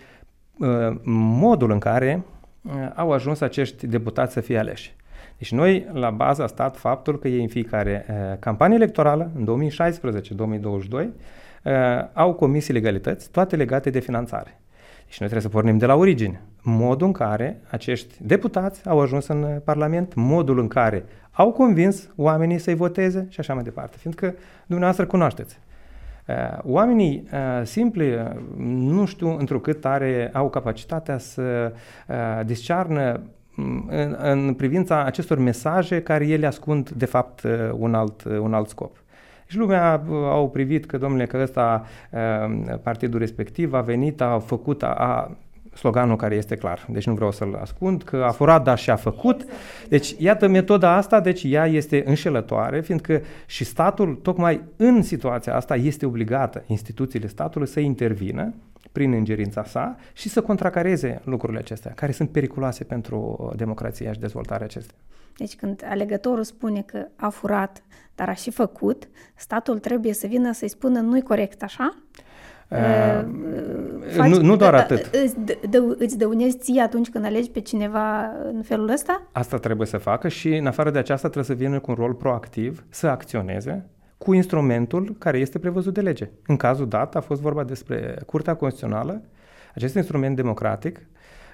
uh, 0.57 0.95
modul 1.39 1.71
în 1.71 1.79
care 1.79 2.23
uh, 2.61 2.73
au 2.95 3.11
ajuns 3.11 3.41
acești 3.41 3.87
deputați 3.87 4.33
să 4.33 4.39
fie 4.39 4.57
aleși. 4.57 4.95
Deci 5.37 5.51
noi, 5.51 5.87
la 5.93 6.09
bază, 6.09 6.43
a 6.43 6.47
stat 6.47 6.77
faptul 6.77 7.19
că 7.19 7.27
ei 7.27 7.41
în 7.41 7.47
fiecare 7.47 8.05
uh, 8.09 8.37
campanie 8.39 8.75
electorală, 8.75 9.31
în 9.35 9.69
2016-2022, 10.89 10.91
uh, 10.93 11.71
au 12.13 12.33
comisii 12.33 12.73
legalități, 12.73 13.29
toate 13.29 13.55
legate 13.55 13.89
de 13.89 13.99
finanțare. 13.99 14.59
Și 15.07 15.17
noi 15.19 15.29
trebuie 15.29 15.41
să 15.41 15.49
pornim 15.49 15.77
de 15.77 15.85
la 15.85 15.95
origine. 15.95 16.41
Modul 16.63 17.07
în 17.07 17.13
care 17.13 17.61
acești 17.69 18.15
deputați 18.21 18.87
au 18.87 18.99
ajuns 18.99 19.27
în 19.27 19.61
Parlament, 19.63 20.13
modul 20.13 20.59
în 20.59 20.67
care 20.67 21.05
au 21.31 21.51
convins 21.51 22.09
oamenii 22.15 22.57
să-i 22.57 22.75
voteze 22.75 23.25
și 23.29 23.39
așa 23.39 23.53
mai 23.53 23.63
departe. 23.63 23.97
Fiindcă 23.99 24.35
dumneavoastră 24.65 25.05
cunoașteți. 25.05 25.59
Oamenii 26.61 27.27
simpli, 27.63 28.35
nu 28.57 29.05
știu 29.05 29.37
întrucât 29.37 29.85
are, 29.85 30.29
au 30.33 30.49
capacitatea 30.49 31.17
să 31.17 31.73
discearnă 32.45 33.21
în, 33.87 34.15
în 34.19 34.53
privința 34.53 35.03
acestor 35.03 35.37
mesaje 35.37 36.01
care 36.01 36.27
ele 36.27 36.45
ascund 36.45 36.89
de 36.89 37.05
fapt 37.05 37.41
un 37.71 37.93
alt, 37.93 38.23
un 38.23 38.53
alt 38.53 38.69
scop. 38.69 38.95
Și 39.47 39.57
lumea 39.57 40.03
au 40.09 40.49
privit 40.49 40.85
că, 40.85 40.97
domnule, 40.97 41.25
că 41.25 41.39
ăsta, 41.41 41.85
partidul 42.83 43.19
respectiv 43.19 43.73
a 43.73 43.81
venit, 43.81 44.21
a 44.21 44.39
făcut, 44.45 44.83
a, 44.83 44.87
a 44.87 45.37
sloganul 45.77 46.15
care 46.15 46.35
este 46.35 46.55
clar, 46.55 46.85
deci 46.89 47.05
nu 47.05 47.13
vreau 47.13 47.31
să-l 47.31 47.57
ascund, 47.61 48.03
că 48.03 48.23
a 48.27 48.31
furat, 48.31 48.63
dar 48.63 48.77
și 48.77 48.89
a 48.89 48.95
făcut. 48.95 49.45
Deci, 49.89 50.15
iată, 50.17 50.47
metoda 50.47 50.95
asta, 50.95 51.19
deci 51.19 51.43
ea 51.43 51.65
este 51.65 52.03
înșelătoare, 52.05 52.81
fiindcă 52.81 53.21
și 53.45 53.63
statul, 53.63 54.15
tocmai 54.15 54.61
în 54.75 55.01
situația 55.01 55.55
asta, 55.55 55.75
este 55.75 56.05
obligată, 56.05 56.63
instituțiile 56.67 57.27
statului, 57.27 57.67
să 57.67 57.79
intervină 57.79 58.53
prin 58.91 59.11
ingerința 59.11 59.63
sa 59.63 59.95
și 60.13 60.29
să 60.29 60.41
contracareze 60.41 61.21
lucrurile 61.23 61.59
acestea, 61.59 61.91
care 61.95 62.11
sunt 62.11 62.29
periculoase 62.29 62.83
pentru 62.83 63.51
democrația 63.55 64.13
și 64.13 64.19
dezvoltarea 64.19 64.65
acestea. 64.65 64.95
Deci 65.37 65.55
când 65.55 65.85
alegătorul 65.89 66.43
spune 66.43 66.81
că 66.81 67.07
a 67.15 67.29
furat, 67.29 67.83
dar 68.15 68.29
a 68.29 68.33
și 68.33 68.51
făcut, 68.51 69.09
statul 69.35 69.79
trebuie 69.79 70.13
să 70.13 70.27
vină 70.27 70.51
să-i 70.51 70.69
spună 70.69 70.99
nu-i 70.99 71.21
corect 71.21 71.63
așa? 71.63 71.95
Uh, 72.69 72.77
faci, 74.15 74.29
nu, 74.29 74.41
nu 74.41 74.55
doar 74.55 74.71
da, 74.71 74.77
atât. 74.77 75.09
Îți, 75.23 75.35
dă, 75.69 75.95
îți 75.97 76.17
dăunezi 76.17 76.57
ție 76.57 76.81
atunci 76.81 77.09
când 77.09 77.25
alegi 77.25 77.49
pe 77.49 77.59
cineva 77.59 78.31
în 78.53 78.61
felul 78.61 78.89
ăsta? 78.89 79.21
Asta 79.31 79.57
trebuie 79.57 79.87
să 79.87 79.97
facă 79.97 80.27
și 80.27 80.55
în 80.55 80.65
afară 80.65 80.91
de 80.91 80.99
aceasta 80.99 81.29
trebuie 81.29 81.57
să 81.57 81.63
vină 81.63 81.79
cu 81.79 81.91
un 81.91 81.97
rol 81.99 82.13
proactiv, 82.13 82.85
să 82.89 83.07
acționeze 83.07 83.85
cu 84.17 84.33
instrumentul 84.33 85.15
care 85.19 85.37
este 85.37 85.59
prevăzut 85.59 85.93
de 85.93 86.01
lege. 86.01 86.29
În 86.47 86.57
cazul 86.57 86.87
dat 86.87 87.15
a 87.15 87.21
fost 87.21 87.41
vorba 87.41 87.63
despre 87.63 88.19
Curtea 88.25 88.55
Constituțională, 88.55 89.21
acest 89.75 89.95
instrument 89.95 90.35
democratic 90.35 90.99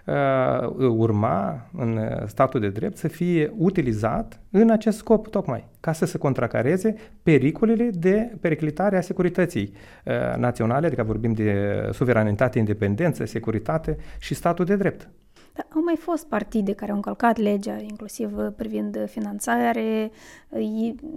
uh, 0.05 0.69
urma 0.77 1.69
în 1.77 1.99
statul 2.25 2.59
de 2.59 2.69
drept 2.69 2.97
să 2.97 3.07
fie 3.07 3.53
utilizat 3.57 4.39
în 4.51 4.69
acest 4.69 4.97
scop 4.97 5.27
tocmai, 5.27 5.67
ca 5.79 5.91
să 5.91 6.05
se 6.05 6.17
contracareze 6.17 6.95
pericolele 7.23 7.89
de 7.93 8.37
periclitare 8.41 8.97
a 8.97 9.01
securității 9.01 9.73
uh, 10.05 10.37
naționale, 10.37 10.85
adică 10.85 11.03
vorbim 11.03 11.33
de 11.33 11.89
suveranitate, 11.91 12.59
independență, 12.59 13.25
securitate 13.25 13.97
și 14.19 14.33
statul 14.33 14.65
de 14.65 14.75
drept. 14.75 15.09
Dar 15.53 15.65
au 15.75 15.83
mai 15.83 15.95
fost 15.95 16.25
partide 16.27 16.73
care 16.73 16.91
au 16.91 16.95
încălcat 16.95 17.37
legea, 17.37 17.75
inclusiv 17.75 18.37
privind 18.55 19.05
finanțare, 19.09 20.11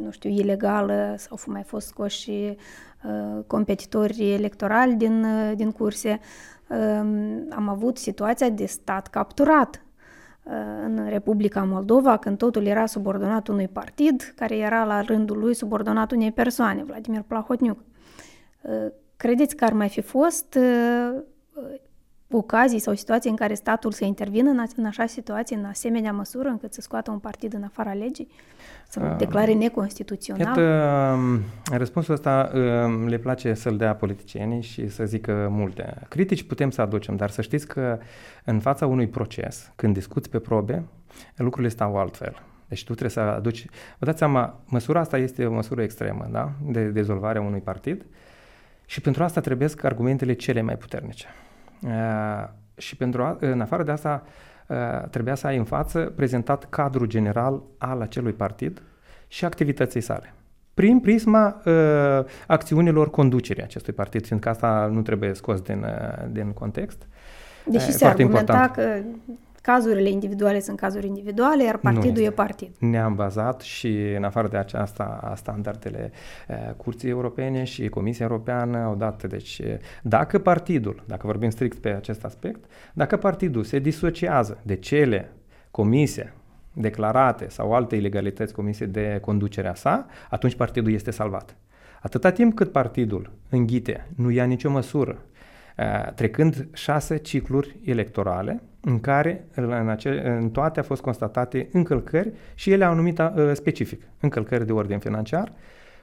nu 0.00 0.10
știu, 0.10 0.30
ilegală, 0.30 1.14
sau 1.18 1.38
au 1.46 1.52
mai 1.52 1.62
fost 1.62 1.86
scoși 1.86 2.30
uh, 2.30 3.44
competitori 3.46 4.32
electorali 4.32 4.94
din, 4.94 5.24
uh, 5.24 5.52
din 5.56 5.72
curse. 5.72 6.20
Um, 6.68 7.46
am 7.50 7.68
avut 7.68 7.98
situația 7.98 8.48
de 8.48 8.66
stat 8.66 9.06
capturat 9.06 9.84
uh, 10.42 10.52
în 10.84 11.06
Republica 11.08 11.64
Moldova, 11.64 12.16
când 12.16 12.38
totul 12.38 12.66
era 12.66 12.86
subordonat 12.86 13.48
unui 13.48 13.68
partid, 13.68 14.32
care 14.36 14.56
era 14.56 14.84
la 14.84 15.00
rândul 15.00 15.38
lui 15.38 15.54
subordonat 15.54 16.10
unei 16.10 16.32
persoane, 16.32 16.82
Vladimir 16.82 17.22
Plahotniuc. 17.22 17.78
Credeți 19.16 19.56
că 19.56 19.64
ar 19.64 19.72
mai 19.72 19.88
fi 19.88 20.00
fost 20.00 20.58
ocazii 22.30 22.78
sau 22.78 22.94
situații 22.94 23.30
în 23.30 23.36
care 23.36 23.54
statul 23.54 23.92
să 23.92 24.04
intervină 24.04 24.50
în, 24.50 24.64
în 24.76 24.84
așa 24.84 25.06
situație, 25.06 25.56
în 25.56 25.64
asemenea 25.64 26.12
măsură, 26.12 26.48
încât 26.48 26.72
să 26.72 26.80
scoată 26.80 27.10
un 27.10 27.18
partid 27.18 27.54
în 27.54 27.62
afara 27.62 27.92
legii, 27.92 28.28
să 28.88 29.00
uh, 29.02 29.16
declare 29.18 29.52
neconstituțional? 29.52 30.46
Iată, 30.46 30.60
um, 31.16 31.40
răspunsul 31.76 32.14
ăsta 32.14 32.50
um, 32.54 33.06
le 33.06 33.18
place 33.18 33.54
să-l 33.54 33.76
dea 33.76 33.94
politicienii 33.94 34.62
și 34.62 34.88
să 34.88 35.04
zică 35.04 35.48
multe. 35.50 35.94
Critici 36.08 36.42
putem 36.42 36.70
să 36.70 36.80
aducem, 36.80 37.16
dar 37.16 37.30
să 37.30 37.42
știți 37.42 37.66
că 37.66 37.98
în 38.44 38.60
fața 38.60 38.86
unui 38.86 39.06
proces, 39.08 39.72
când 39.76 39.94
discuți 39.94 40.30
pe 40.30 40.38
probe, 40.38 40.84
lucrurile 41.36 41.70
stau 41.70 41.96
altfel. 41.96 42.42
Deci 42.68 42.84
tu 42.84 42.90
trebuie 42.90 43.10
să 43.10 43.20
aduci... 43.20 43.66
Vă 43.98 44.06
dați 44.06 44.18
seama, 44.18 44.60
măsura 44.64 45.00
asta 45.00 45.18
este 45.18 45.46
o 45.46 45.52
măsură 45.52 45.82
extremă, 45.82 46.28
da? 46.30 46.52
De 46.62 46.84
dezolvare 46.84 47.38
a 47.38 47.42
unui 47.42 47.60
partid 47.60 48.06
și 48.86 49.00
pentru 49.00 49.22
asta 49.22 49.40
trebuie 49.40 49.68
argumentele 49.82 50.32
cele 50.32 50.60
mai 50.60 50.76
puternice. 50.76 51.26
Uh, 51.82 52.48
și 52.76 52.96
pentru 52.96 53.22
a, 53.22 53.36
în 53.40 53.60
afară 53.60 53.82
de 53.82 53.90
asta 53.90 54.22
uh, 54.66 55.08
trebuia 55.10 55.34
să 55.34 55.46
ai 55.46 55.56
în 55.56 55.64
față 55.64 56.12
prezentat 56.16 56.66
cadrul 56.68 57.06
general 57.06 57.62
al 57.78 58.00
acelui 58.00 58.32
partid 58.32 58.82
și 59.28 59.44
activității 59.44 60.00
sale. 60.00 60.34
Prin 60.74 61.00
prisma 61.00 61.62
uh, 61.64 61.72
acțiunilor 62.46 63.10
conducerii 63.10 63.62
acestui 63.62 63.92
partid, 63.92 64.26
fiindcă 64.26 64.48
asta 64.48 64.88
nu 64.92 65.02
trebuie 65.02 65.34
scos 65.34 65.60
din, 65.60 65.82
uh, 65.82 66.26
din 66.30 66.52
context. 66.52 67.06
Deși 67.64 67.92
se 67.92 68.06
argumenta 68.06 68.38
important. 68.38 68.72
că 68.72 69.02
cazurile 69.66 70.08
individuale 70.08 70.60
sunt 70.60 70.78
cazuri 70.78 71.06
individuale, 71.06 71.64
iar 71.64 71.76
partidul 71.76 72.22
e 72.22 72.30
partid. 72.30 72.70
Ne-am 72.78 73.14
bazat 73.14 73.60
și 73.60 74.12
în 74.16 74.24
afară 74.24 74.48
de 74.48 74.56
aceasta 74.56 75.32
standardele 75.36 76.10
uh, 76.48 76.74
Curții 76.76 77.08
Europene 77.08 77.64
și 77.64 77.88
Comisia 77.88 78.26
Europeană 78.30 78.78
au 78.78 78.94
dat, 78.94 79.24
deci 79.24 79.62
dacă 80.02 80.38
partidul, 80.38 81.02
dacă 81.06 81.26
vorbim 81.26 81.50
strict 81.50 81.78
pe 81.78 81.88
acest 81.88 82.24
aspect, 82.24 82.64
dacă 82.92 83.16
partidul 83.16 83.64
se 83.64 83.78
disociază 83.78 84.58
de 84.62 84.76
cele 84.76 85.32
comise 85.70 86.32
declarate 86.72 87.48
sau 87.48 87.74
alte 87.74 87.96
ilegalități 87.96 88.54
comise 88.54 88.86
de 88.86 89.18
conducerea 89.20 89.74
sa, 89.74 90.06
atunci 90.30 90.54
partidul 90.54 90.92
este 90.92 91.10
salvat. 91.10 91.56
Atâta 92.02 92.30
timp 92.30 92.54
cât 92.54 92.72
partidul 92.72 93.30
înghite, 93.50 94.08
nu 94.16 94.30
ia 94.30 94.44
nicio 94.44 94.70
măsură, 94.70 95.18
trecând 96.14 96.68
șase 96.72 97.16
cicluri 97.16 97.76
electorale, 97.84 98.62
în 98.80 99.00
care 99.00 99.44
în, 99.54 99.88
ace- 99.88 100.22
în 100.40 100.50
toate 100.50 100.80
a 100.80 100.82
fost 100.82 101.02
constatate 101.02 101.68
încălcări 101.72 102.32
și 102.54 102.70
ele 102.70 102.84
au 102.84 102.94
numit 102.94 103.18
uh, 103.18 103.50
specific 103.52 104.02
încălcări 104.20 104.66
de 104.66 104.72
ordin 104.72 104.98
financiar, 104.98 105.52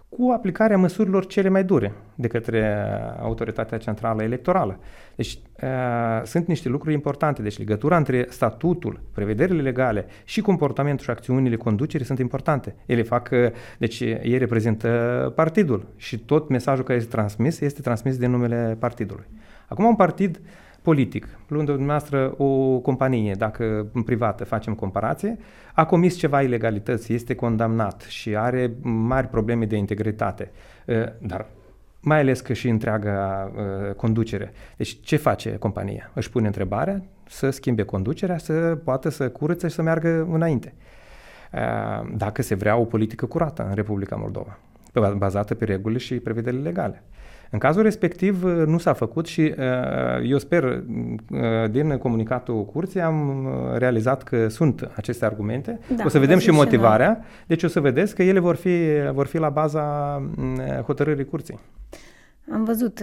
cu 0.09 0.31
aplicarea 0.31 0.77
măsurilor 0.77 1.25
cele 1.25 1.49
mai 1.49 1.63
dure 1.63 1.93
de 2.15 2.27
către 2.27 2.85
Autoritatea 3.19 3.77
Centrală 3.77 4.23
Electorală. 4.23 4.79
Deci 5.15 5.39
uh, 5.63 6.21
sunt 6.23 6.47
niște 6.47 6.69
lucruri 6.69 6.93
importante. 6.93 7.41
Deci 7.41 7.57
legătura 7.57 7.97
între 7.97 8.25
statutul, 8.29 9.01
prevederile 9.13 9.61
legale 9.61 10.05
și 10.23 10.41
comportamentul 10.41 11.03
și 11.03 11.09
acțiunile 11.09 11.55
conducerii 11.55 12.05
sunt 12.05 12.19
importante. 12.19 12.75
Ele 12.85 13.01
fac, 13.01 13.29
uh, 13.31 13.51
deci 13.77 13.99
ei 13.99 14.37
reprezintă 14.37 14.87
partidul 15.35 15.85
și 15.95 16.19
tot 16.19 16.49
mesajul 16.49 16.83
care 16.83 16.97
este 16.97 17.11
transmis 17.11 17.59
este 17.59 17.81
transmis 17.81 18.17
de 18.17 18.27
numele 18.27 18.75
partidului. 18.79 19.25
Acum 19.73 19.85
un 19.85 19.95
partid 19.95 20.39
uh, 20.41 20.43
politic, 20.83 21.27
luând 21.47 21.67
dumneavoastră 21.67 22.33
o 22.37 22.79
companie, 22.79 23.33
dacă 23.33 23.87
în 23.93 24.01
privată 24.01 24.43
facem 24.43 24.73
comparație, 24.73 25.37
a 25.73 25.85
comis 25.85 26.15
ceva 26.15 26.41
ilegalități, 26.41 27.13
este 27.13 27.35
condamnat 27.35 28.01
și 28.01 28.35
are 28.35 28.71
mari 28.81 29.27
probleme 29.27 29.65
de 29.65 29.75
integritate, 29.75 30.51
uh, 30.85 30.95
dar 31.19 31.45
mai 31.99 32.19
ales 32.19 32.41
că 32.41 32.53
și 32.53 32.67
întreaga 32.67 33.51
uh, 33.55 33.93
conducere. 33.93 34.53
Deci 34.77 34.97
ce 35.01 35.15
face 35.15 35.55
compania? 35.55 36.11
Își 36.13 36.29
pune 36.29 36.45
întrebarea 36.45 37.03
să 37.27 37.49
schimbe 37.49 37.83
conducerea, 37.83 38.37
să 38.37 38.77
poată 38.83 39.09
să 39.09 39.29
curățe 39.29 39.67
și 39.67 39.73
să 39.75 39.81
meargă 39.81 40.27
înainte. 40.31 40.73
Uh, 41.53 42.11
dacă 42.15 42.41
se 42.41 42.55
vrea 42.55 42.75
o 42.75 42.83
politică 42.85 43.25
curată 43.25 43.65
în 43.69 43.75
Republica 43.75 44.15
Moldova, 44.15 44.57
bazată 45.17 45.55
pe 45.55 45.65
reguli 45.65 45.99
și 45.99 46.15
prevederile 46.15 46.61
legale. 46.61 47.03
În 47.53 47.59
cazul 47.59 47.81
respectiv 47.81 48.43
uh, 48.43 48.63
nu 48.65 48.77
s-a 48.77 48.93
făcut 48.93 49.25
și 49.25 49.41
uh, 49.57 50.29
eu 50.29 50.37
sper 50.37 50.63
uh, 50.63 51.69
din 51.71 51.97
comunicatul 51.97 52.65
curții 52.65 53.01
am 53.01 53.47
realizat 53.77 54.23
că 54.23 54.47
sunt 54.47 54.91
aceste 54.95 55.25
argumente. 55.25 55.79
Da, 55.95 56.03
o 56.05 56.09
să 56.09 56.19
vedem 56.19 56.39
și 56.39 56.51
motivarea. 56.51 57.23
Și 57.23 57.47
deci 57.47 57.63
o 57.63 57.67
să 57.67 57.79
vedeți 57.79 58.15
că 58.15 58.23
ele 58.23 58.39
vor 58.39 58.55
fi, 58.55 58.77
vor 59.11 59.25
fi 59.25 59.37
la 59.37 59.49
baza 59.49 60.17
mm, 60.35 60.59
hotărârii 60.85 61.25
curții. 61.25 61.59
Am 62.51 62.63
văzut 62.63 62.99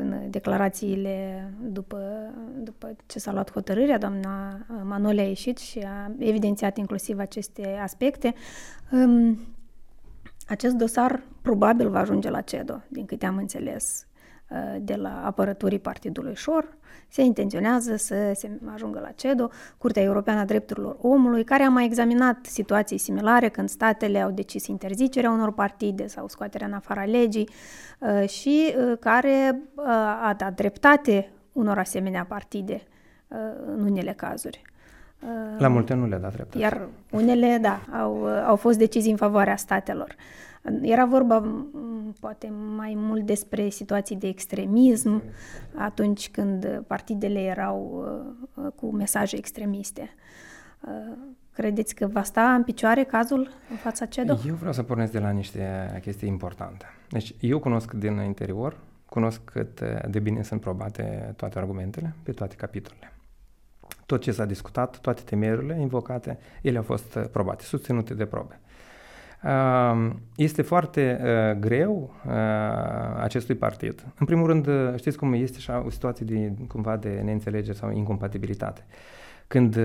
în 0.00 0.14
declarațiile 0.30 1.48
după, 1.62 1.98
după 2.62 2.96
ce 3.06 3.18
s-a 3.18 3.32
luat 3.32 3.52
hotărârea, 3.52 3.98
doamna 3.98 4.58
Manole 4.82 5.20
a 5.20 5.24
ieșit 5.24 5.58
și 5.58 5.78
a 5.78 6.10
evidențiat 6.18 6.76
inclusiv 6.76 7.18
aceste 7.18 7.78
aspecte. 7.82 8.34
Um, 10.44 10.54
acest 10.54 10.74
dosar 10.74 11.22
probabil 11.42 11.88
va 11.88 11.98
ajunge 11.98 12.30
la 12.30 12.40
CEDO, 12.40 12.82
din 12.88 13.06
câte 13.06 13.26
am 13.26 13.36
înțeles 13.36 14.06
uh, 14.50 14.76
de 14.80 14.94
la 14.94 15.22
apărătorii 15.24 15.78
Partidului 15.78 16.34
Șor. 16.34 16.76
Se 17.08 17.22
intenționează 17.22 17.96
să 17.96 18.32
se 18.34 18.60
ajungă 18.72 19.00
la 19.00 19.10
CEDO, 19.10 19.50
Curtea 19.78 20.02
Europeană 20.02 20.40
a 20.40 20.44
Drepturilor 20.44 20.96
Omului, 21.00 21.44
care 21.44 21.62
a 21.62 21.68
mai 21.68 21.84
examinat 21.84 22.46
situații 22.46 22.98
similare 22.98 23.48
când 23.48 23.68
statele 23.68 24.20
au 24.20 24.30
decis 24.30 24.66
interzicerea 24.66 25.30
unor 25.30 25.52
partide 25.52 26.06
sau 26.06 26.28
scoaterea 26.28 26.66
în 26.66 26.72
afara 26.72 27.04
legii 27.04 27.48
uh, 27.98 28.28
și 28.28 28.74
uh, 28.76 28.98
care 28.98 29.62
a 30.22 30.34
dat 30.36 30.54
dreptate 30.54 31.32
unor 31.52 31.78
asemenea 31.78 32.24
partide 32.24 32.82
în 33.66 33.82
unele 33.82 34.12
cazuri. 34.12 34.62
La 35.58 35.68
multe 35.68 35.94
nu 35.94 36.06
le-a 36.06 36.18
dat 36.18 36.32
dreptate. 36.32 36.58
Iar 36.58 36.88
unele, 37.10 37.58
da, 37.62 37.80
au, 38.00 38.26
au 38.26 38.56
fost 38.56 38.78
decizii 38.78 39.10
în 39.10 39.16
favoarea 39.16 39.56
statelor. 39.56 40.14
Era 40.82 41.04
vorba 41.04 41.64
poate 42.20 42.52
mai 42.76 42.94
mult 42.96 43.26
despre 43.26 43.68
situații 43.68 44.16
de 44.16 44.26
extremism 44.26 45.22
atunci 45.74 46.30
când 46.30 46.82
partidele 46.86 47.40
erau 47.40 48.04
uh, 48.54 48.66
cu 48.74 48.86
mesaje 48.86 49.36
extremiste. 49.36 50.14
Credeți 51.52 51.94
că 51.94 52.06
va 52.06 52.22
sta 52.22 52.54
în 52.54 52.62
picioare 52.62 53.04
cazul 53.04 53.48
în 53.70 53.76
fața 53.76 54.06
CEDO? 54.06 54.36
Eu 54.46 54.54
vreau 54.54 54.72
să 54.72 54.82
pornesc 54.82 55.12
de 55.12 55.18
la 55.18 55.30
niște 55.30 55.98
chestii 56.02 56.28
importante. 56.28 56.84
Deci 57.08 57.34
eu 57.40 57.58
cunosc 57.58 57.92
din 57.92 58.16
interior, 58.16 58.76
cunosc 59.08 59.40
cât 59.44 59.80
de 60.08 60.18
bine 60.18 60.42
sunt 60.42 60.60
probate 60.60 61.34
toate 61.36 61.58
argumentele 61.58 62.14
pe 62.22 62.32
toate 62.32 62.54
capitolele. 62.54 63.13
Tot 64.06 64.20
ce 64.20 64.32
s-a 64.32 64.44
discutat, 64.44 64.98
toate 64.98 65.22
temerile 65.24 65.80
invocate, 65.80 66.38
ele 66.62 66.76
au 66.76 66.82
fost 66.82 67.18
probate, 67.18 67.64
susținute 67.64 68.14
de 68.14 68.24
probe. 68.24 68.60
Este 70.36 70.62
foarte 70.62 71.20
greu 71.60 72.14
acestui 73.20 73.54
partid. 73.54 74.04
În 74.18 74.26
primul 74.26 74.46
rând, 74.46 74.68
știți 74.96 75.18
cum 75.18 75.32
este 75.32 75.56
așa 75.58 75.82
o 75.86 75.90
situație 75.90 76.26
de, 76.26 76.52
cumva 76.68 76.96
de 76.96 77.20
neînțelegere 77.24 77.76
sau 77.76 77.90
incompatibilitate. 77.90 78.86
Când 79.46 79.76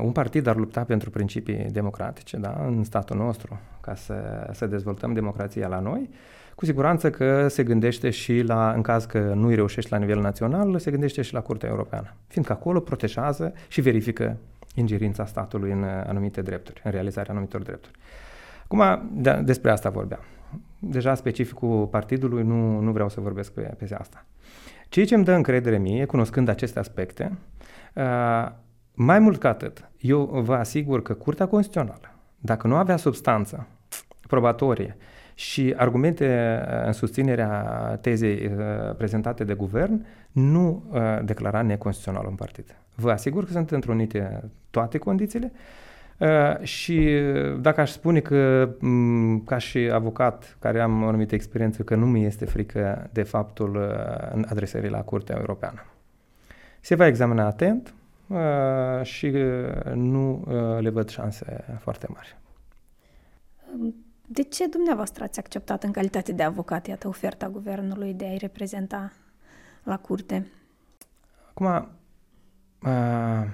un 0.00 0.12
partid 0.12 0.46
ar 0.46 0.56
lupta 0.56 0.84
pentru 0.84 1.10
principii 1.10 1.66
democratice 1.70 2.36
da, 2.36 2.62
în 2.66 2.84
statul 2.84 3.16
nostru, 3.16 3.60
ca 3.80 3.94
să, 3.94 4.48
să 4.52 4.66
dezvoltăm 4.66 5.12
democrația 5.12 5.68
la 5.68 5.78
noi, 5.78 6.10
cu 6.60 6.66
siguranță 6.66 7.10
că 7.10 7.48
se 7.48 7.62
gândește 7.62 8.10
și 8.10 8.40
la, 8.40 8.72
în 8.72 8.82
caz 8.82 9.04
că 9.04 9.18
nu-i 9.18 9.54
reușești 9.54 9.90
la 9.90 9.96
nivel 9.96 10.20
național, 10.20 10.78
se 10.78 10.90
gândește 10.90 11.22
și 11.22 11.32
la 11.32 11.40
Curtea 11.40 11.68
Europeană, 11.68 12.14
fiindcă 12.26 12.52
acolo 12.52 12.80
protejează 12.80 13.52
și 13.68 13.80
verifică 13.80 14.36
ingerința 14.74 15.26
statului 15.26 15.70
în 15.70 15.84
anumite 15.84 16.42
drepturi, 16.42 16.80
în 16.84 16.90
realizarea 16.90 17.30
anumitor 17.32 17.62
drepturi. 17.62 17.98
Acum, 18.64 19.10
de, 19.12 19.40
despre 19.44 19.70
asta 19.70 19.90
vorbeam. 19.90 20.20
Deja 20.78 21.14
specificul 21.14 21.86
partidului 21.86 22.42
nu, 22.42 22.80
nu 22.80 22.92
vreau 22.92 23.08
să 23.08 23.20
vorbesc 23.20 23.52
pe, 23.52 23.60
pe 23.60 23.94
asta. 23.98 24.26
Ceea 24.88 25.06
ce 25.06 25.14
îmi 25.14 25.24
dă 25.24 25.32
încredere 25.32 25.78
mie, 25.78 26.04
cunoscând 26.04 26.48
aceste 26.48 26.78
aspecte, 26.78 27.38
uh, 27.94 28.50
mai 28.94 29.18
mult 29.18 29.38
ca 29.38 29.48
atât, 29.48 29.90
eu 29.98 30.24
vă 30.24 30.54
asigur 30.54 31.02
că 31.02 31.12
Curtea 31.14 31.46
Constituțională, 31.46 32.14
dacă 32.38 32.66
nu 32.66 32.76
avea 32.76 32.96
substanță 32.96 33.66
probatorie 34.26 34.96
și 35.40 35.74
argumente 35.76 36.58
uh, 36.66 36.86
în 36.86 36.92
susținerea 36.92 37.62
tezei 38.00 38.52
uh, 38.56 38.94
prezentate 38.96 39.44
de 39.44 39.54
guvern, 39.54 40.06
nu 40.32 40.84
declara 41.24 41.62
neconstituțional 41.62 42.26
un 42.26 42.34
partid. 42.34 42.76
Vă 42.94 43.10
asigur 43.10 43.44
că 43.44 43.50
sunt 43.50 43.70
întrunite 43.70 44.44
toate 44.70 44.98
condițiile 44.98 45.52
Uh, 46.20 46.60
și 46.62 47.08
dacă 47.60 47.80
aș 47.80 47.90
spune 47.90 48.20
că, 48.20 48.70
um, 48.82 49.40
ca 49.40 49.58
și 49.58 49.78
avocat 49.78 50.56
care 50.58 50.80
am 50.80 51.02
o 51.02 51.06
anumită 51.06 51.34
experiență, 51.34 51.82
că 51.82 51.94
nu 51.94 52.06
mi 52.06 52.24
este 52.24 52.44
frică 52.44 53.08
de 53.12 53.22
faptul 53.22 53.76
uh, 53.76 54.30
în 54.32 54.46
adresării 54.48 54.90
la 54.90 55.02
Curtea 55.02 55.36
Europeană. 55.38 55.84
Se 56.80 56.94
va 56.94 57.06
examina 57.06 57.46
atent 57.46 57.94
uh, 58.26 58.38
și 59.02 59.26
uh, 59.26 59.92
nu 59.94 60.44
uh, 60.46 60.80
le 60.80 60.90
văd 60.90 61.08
șanse 61.08 61.64
foarte 61.78 62.06
mari. 62.08 62.36
Um, 64.30 64.34
de 64.34 64.42
ce 64.42 64.66
dumneavoastră 64.66 65.24
ați 65.24 65.38
acceptat 65.38 65.82
în 65.82 65.92
calitate 65.92 66.32
de 66.32 66.42
avocat, 66.42 66.86
iată, 66.86 67.08
oferta 67.08 67.48
guvernului 67.48 68.14
de 68.14 68.24
a-i 68.24 68.38
reprezenta 68.38 69.12
la 69.82 69.98
curte? 69.98 70.46
Acum, 71.48 71.66
uh, 72.82 73.46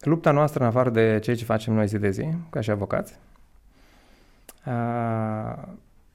lupta 0.00 0.30
noastră, 0.30 0.62
în 0.62 0.68
afară 0.68 0.90
de 0.90 1.18
ceea 1.22 1.36
ce 1.36 1.44
facem 1.44 1.74
noi 1.74 1.86
zi 1.86 1.98
de 1.98 2.10
zi, 2.10 2.28
ca 2.50 2.60
și 2.60 2.70
avocați, 2.70 3.18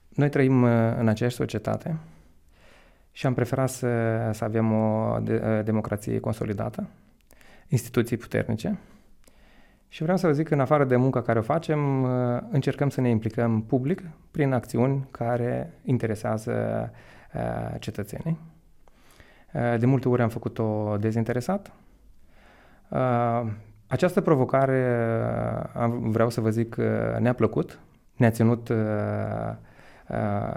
noi 0.09 0.29
trăim 0.29 0.63
uh, 0.63 0.69
în 0.97 1.07
aceeași 1.07 1.35
societate 1.35 1.97
și 3.11 3.25
am 3.25 3.33
preferat 3.33 3.69
să, 3.69 4.29
să 4.33 4.43
avem 4.43 4.71
o 4.73 5.19
de, 5.19 5.41
uh, 5.45 5.63
democrație 5.63 6.19
consolidată, 6.19 6.87
instituții 7.67 8.17
puternice 8.17 8.79
și 9.93 10.01
vreau 10.01 10.17
să 10.17 10.27
vă 10.27 10.33
zic 10.33 10.47
că 10.47 10.53
în 10.53 10.59
afară 10.59 10.83
de 10.83 10.95
munca 10.95 11.21
care 11.21 11.39
o 11.39 11.41
facem, 11.41 12.03
uh, 12.03 12.09
încercăm 12.51 12.89
să 12.89 13.01
ne 13.01 13.09
implicăm 13.09 13.61
public 13.61 14.01
prin 14.31 14.53
acțiuni 14.53 15.07
care 15.11 15.73
interesează 15.83 16.91
cetățenii. 17.79 18.39
De 19.79 19.85
multe 19.85 20.09
ori 20.09 20.21
am 20.21 20.29
făcut-o 20.29 20.97
dezinteresat, 20.99 21.71
această 23.87 24.21
provocare, 24.21 25.07
vreau 25.99 26.29
să 26.29 26.41
vă 26.41 26.49
zic, 26.49 26.75
ne-a 27.19 27.33
plăcut, 27.33 27.79
ne-a 28.15 28.29
ținut 28.29 28.71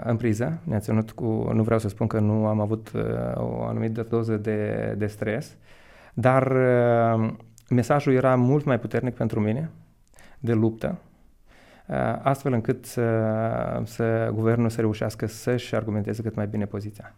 în 0.03 0.17
priză, 0.17 0.59
ne-a 0.63 0.79
ținut 0.79 1.11
cu, 1.11 1.49
nu 1.53 1.63
vreau 1.63 1.79
să 1.79 1.87
spun 1.87 2.07
că 2.07 2.19
nu 2.19 2.47
am 2.47 2.59
avut 2.59 2.91
o 3.35 3.63
anumită 3.63 4.05
doză 4.09 4.37
de, 4.37 4.93
de 4.97 5.07
stres, 5.07 5.55
dar 6.13 6.51
mesajul 7.69 8.13
era 8.13 8.35
mult 8.35 8.65
mai 8.65 8.79
puternic 8.79 9.13
pentru 9.13 9.39
mine, 9.39 9.69
de 10.39 10.53
luptă, 10.53 10.97
astfel 12.21 12.53
încât 12.53 12.85
să, 12.85 13.81
să 13.83 14.31
guvernul 14.33 14.69
să 14.69 14.81
reușească 14.81 15.25
să-și 15.25 15.75
argumenteze 15.75 16.21
cât 16.21 16.35
mai 16.35 16.47
bine 16.47 16.65
poziția. 16.65 17.13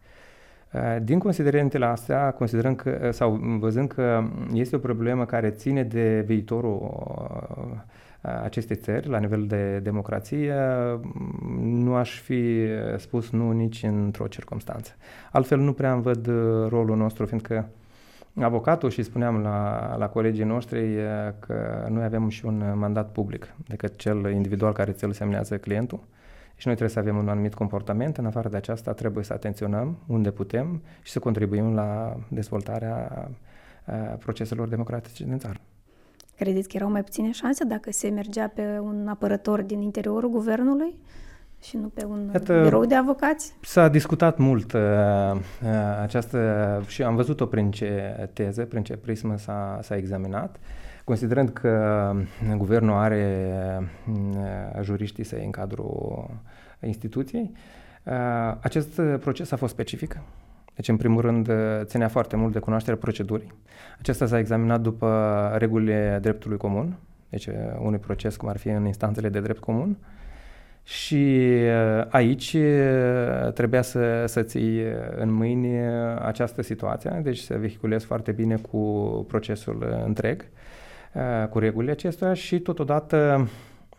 Uh, 0.74 0.98
din 1.02 1.20
considerentele 1.20 1.86
astea, 1.86 2.32
considerăm 2.32 2.76
că, 2.76 3.00
uh, 3.04 3.12
sau 3.12 3.32
văzând 3.60 3.88
că 3.88 4.24
este 4.54 4.76
o 4.76 4.80
problemă 4.80 5.26
care 5.26 5.50
ține 5.50 5.84
de 5.84 6.24
viitorul 6.26 6.80
uh, 6.82 8.32
acestei 8.44 8.76
țări 8.76 9.08
la 9.08 9.18
nivel 9.18 9.46
de 9.48 9.80
democrație, 9.80 10.54
nu 11.60 11.96
aș 11.96 12.20
fi 12.20 12.68
spus 12.98 13.30
nu 13.30 13.52
nici 13.52 13.84
într-o 13.84 14.28
circunstanță. 14.28 14.92
Altfel 15.32 15.60
nu 15.60 15.74
prea 15.74 15.94
îmi 15.94 16.02
văd 16.02 16.28
rolul 16.70 16.98
nostru, 16.98 17.26
fiindcă 17.26 17.70
avocatul 18.44 18.90
și 18.90 19.04
spuneam 19.04 19.42
la, 19.42 19.96
la 19.98 20.10
colegii 20.10 20.44
noștri 20.44 20.96
că 21.40 21.88
noi 21.90 22.04
avem 22.04 22.30
și 22.30 22.46
un 22.46 22.74
mandat 22.76 23.12
public 23.12 23.54
decât 23.68 23.98
cel 23.98 24.32
individual 24.32 24.74
care 24.74 24.92
ți-l 24.92 25.12
semnează 25.12 25.58
clientul 25.58 26.00
și 26.56 26.68
noi 26.68 26.76
trebuie 26.76 26.96
să 26.96 27.00
avem 27.00 27.18
un 27.18 27.30
anumit 27.30 27.54
comportament. 27.54 28.18
În 28.18 28.26
afară 28.26 28.50
de 28.50 28.58
aceasta, 28.58 28.94
trebuie 28.94 29.24
să 29.24 29.34
atenționăm 29.34 29.98
unde 30.08 30.32
putem 30.32 30.82
și 31.02 31.12
să 31.12 31.20
contribuim 31.20 31.74
la 31.74 32.18
dezvoltarea 32.30 33.30
proceselor 34.20 34.68
democratice 34.68 35.24
din 35.24 35.38
țară. 35.38 35.60
Credeți 36.36 36.68
că 36.68 36.76
erau 36.76 36.92
mai 36.92 37.04
puține 37.04 37.32
șanse 37.32 37.64
dacă 37.64 37.92
se 37.92 38.10
mergea 38.10 38.48
pe 38.48 38.80
un 38.82 39.08
apărător 39.08 39.62
din 39.62 39.82
interiorul 39.82 40.30
guvernului 40.30 40.96
și 41.62 41.78
nu 41.78 41.88
pe 41.88 42.06
un 42.06 42.30
Iată, 42.34 42.64
birou 42.64 42.86
de 42.86 42.96
avocați? 42.96 43.54
S-a 43.62 43.88
discutat 43.88 44.38
mult 44.38 44.74
uh, 44.74 44.80
această 46.02 46.84
și 46.88 47.04
am 47.04 47.16
văzut-o 47.16 47.46
prin 47.46 47.72
ce 47.72 48.30
teză, 48.34 48.66
prin 48.66 48.84
ce 48.84 48.98
prismă 48.98 49.38
s-a, 49.38 49.80
s-a 49.82 49.96
examinat. 49.96 50.56
Uh, 50.56 50.88
Considerând 51.08 51.50
că 51.50 52.14
guvernul 52.58 52.98
are 52.98 53.54
mm, 54.06 54.38
juriștii 54.82 55.24
săi 55.24 55.46
în 55.46 55.52
cadrul 55.52 56.30
instituției, 56.86 57.52
uh, 58.04 58.14
acest 58.60 59.02
proces 59.20 59.52
a 59.52 59.56
fost 59.56 59.74
specific. 59.74 60.20
Deci, 60.76 60.88
în 60.88 60.98
primul 60.98 61.22
rând, 61.22 61.50
ținea 61.84 62.08
foarte 62.08 62.36
mult 62.36 62.54
de 62.54 62.60
cunoașterea 62.60 63.00
procedurii. 63.00 63.54
Acesta 64.00 64.26
s-a 64.26 64.40
examinat 64.40 64.82
după 64.82 65.52
regulile 65.58 66.20
dreptului 66.22 66.58
comun, 66.58 66.98
deci 67.30 67.50
unui 67.80 68.00
proces 68.00 68.36
cum 68.36 68.50
ar 68.50 68.58
fi 68.58 68.68
în 68.68 68.86
instanțele 68.86 69.30
de 69.30 69.40
drept 69.40 69.60
comun. 69.60 69.98
Și 70.88 71.40
uh, 71.64 72.06
aici 72.10 72.54
uh, 72.54 73.52
trebuia 73.54 73.82
să, 73.82 74.24
să 74.28 74.42
ții 74.42 74.82
în 75.18 75.32
mâini 75.32 75.68
această 76.22 76.62
situație, 76.62 77.20
deci 77.24 77.38
să 77.38 77.58
vehiculezi 77.58 78.06
foarte 78.06 78.32
bine 78.32 78.56
cu 78.56 78.78
procesul 79.28 80.02
întreg. 80.06 80.46
Uh, 81.14 81.48
cu 81.48 81.60
regulile 81.60 81.92
acestea 81.92 82.34
și 82.34 82.60
totodată 82.60 83.48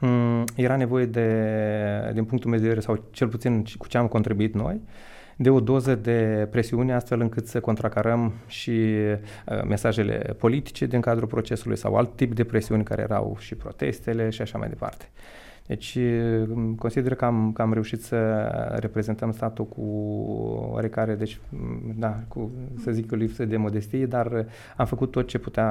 um, 0.01 0.44
era 0.57 0.77
nevoie 0.77 1.07
de, 1.07 2.11
din 2.14 2.24
punctul 2.24 2.51
meu 2.51 2.59
de 2.59 2.64
vedere, 2.64 2.85
sau 2.85 3.05
cel 3.11 3.29
puțin 3.29 3.64
cu 3.79 3.88
ce 3.88 3.98
am 3.98 4.07
contribuit 4.07 4.55
noi, 4.55 4.81
de 5.37 5.51
o 5.51 5.61
doză 5.61 5.94
de 5.94 6.48
presiune 6.51 6.94
astfel 6.94 7.20
încât 7.20 7.46
să 7.46 7.61
contracarăm 7.61 8.33
și 8.46 8.70
uh, 8.70 9.62
mesajele 9.64 10.35
politice 10.38 10.87
din 10.87 11.01
cadrul 11.01 11.29
procesului 11.29 11.77
sau 11.77 11.94
alt 11.94 12.16
tip 12.16 12.35
de 12.35 12.44
presiuni 12.44 12.85
care 12.85 13.03
erau 13.03 13.37
și 13.38 13.55
protestele 13.55 14.31
și 14.31 14.42
așa 14.42 14.59
mai 14.59 14.68
departe. 14.68 15.09
Deci 15.69 15.99
consider 16.79 17.15
că 17.15 17.25
am, 17.25 17.53
că 17.53 17.63
am 17.63 17.73
reușit 17.73 18.03
să 18.03 18.17
reprezentăm 18.81 19.33
statul 19.33 19.67
cu 19.67 19.83
oarecare, 20.73 21.15
deci, 21.15 21.41
da, 21.97 22.21
cu, 22.29 22.51
să 22.83 22.91
zic, 22.91 23.13
o 23.13 23.17
lipsă 23.17 23.45
de 23.45 23.57
modestie, 23.57 24.07
dar 24.07 24.47
am 24.77 24.87
făcut 24.87 25.11
tot 25.11 25.27
ce 25.27 25.39
putea, 25.39 25.69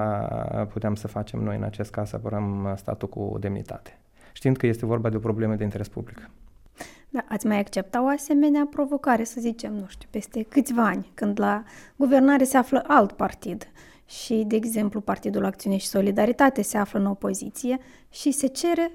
puteam 0.72 0.96
să 0.96 1.08
facem 1.08 1.40
noi 1.40 1.56
în 1.56 1.64
acest 1.64 1.92
caz, 1.92 2.10
să 2.10 2.16
apărăm 2.16 2.74
statul 2.76 3.08
cu 3.10 3.38
demnitate, 3.40 3.98
știind 4.34 4.58
că 4.58 4.68
este 4.68 4.86
vorba 4.86 5.10
de 5.10 5.16
o 5.16 5.20
problemă 5.20 5.56
de 5.56 5.64
interes 5.64 5.88
public. 5.88 6.30
Da, 7.10 7.26
ați 7.30 7.48
mai 7.48 7.60
accepta 7.60 8.04
o 8.04 8.08
asemenea 8.08 8.68
provocare, 8.70 9.24
să 9.24 9.40
zicem, 9.40 9.74
nu 9.74 9.86
știu, 9.88 10.08
peste 10.12 10.46
câțiva 10.50 10.86
ani, 10.86 11.12
când 11.14 11.40
la 11.40 11.64
guvernare 11.96 12.44
se 12.44 12.58
află 12.58 12.84
alt 12.88 13.12
partid 13.12 13.68
și, 14.06 14.44
de 14.48 14.56
exemplu, 14.56 15.00
Partidul 15.00 15.46
Acțiune 15.46 15.78
și 15.78 15.88
Solidaritate 15.88 16.62
se 16.62 16.78
află 16.78 17.00
în 17.00 17.06
opoziție 17.06 17.78
și 18.10 18.32
se 18.32 18.48
cere 18.48 18.92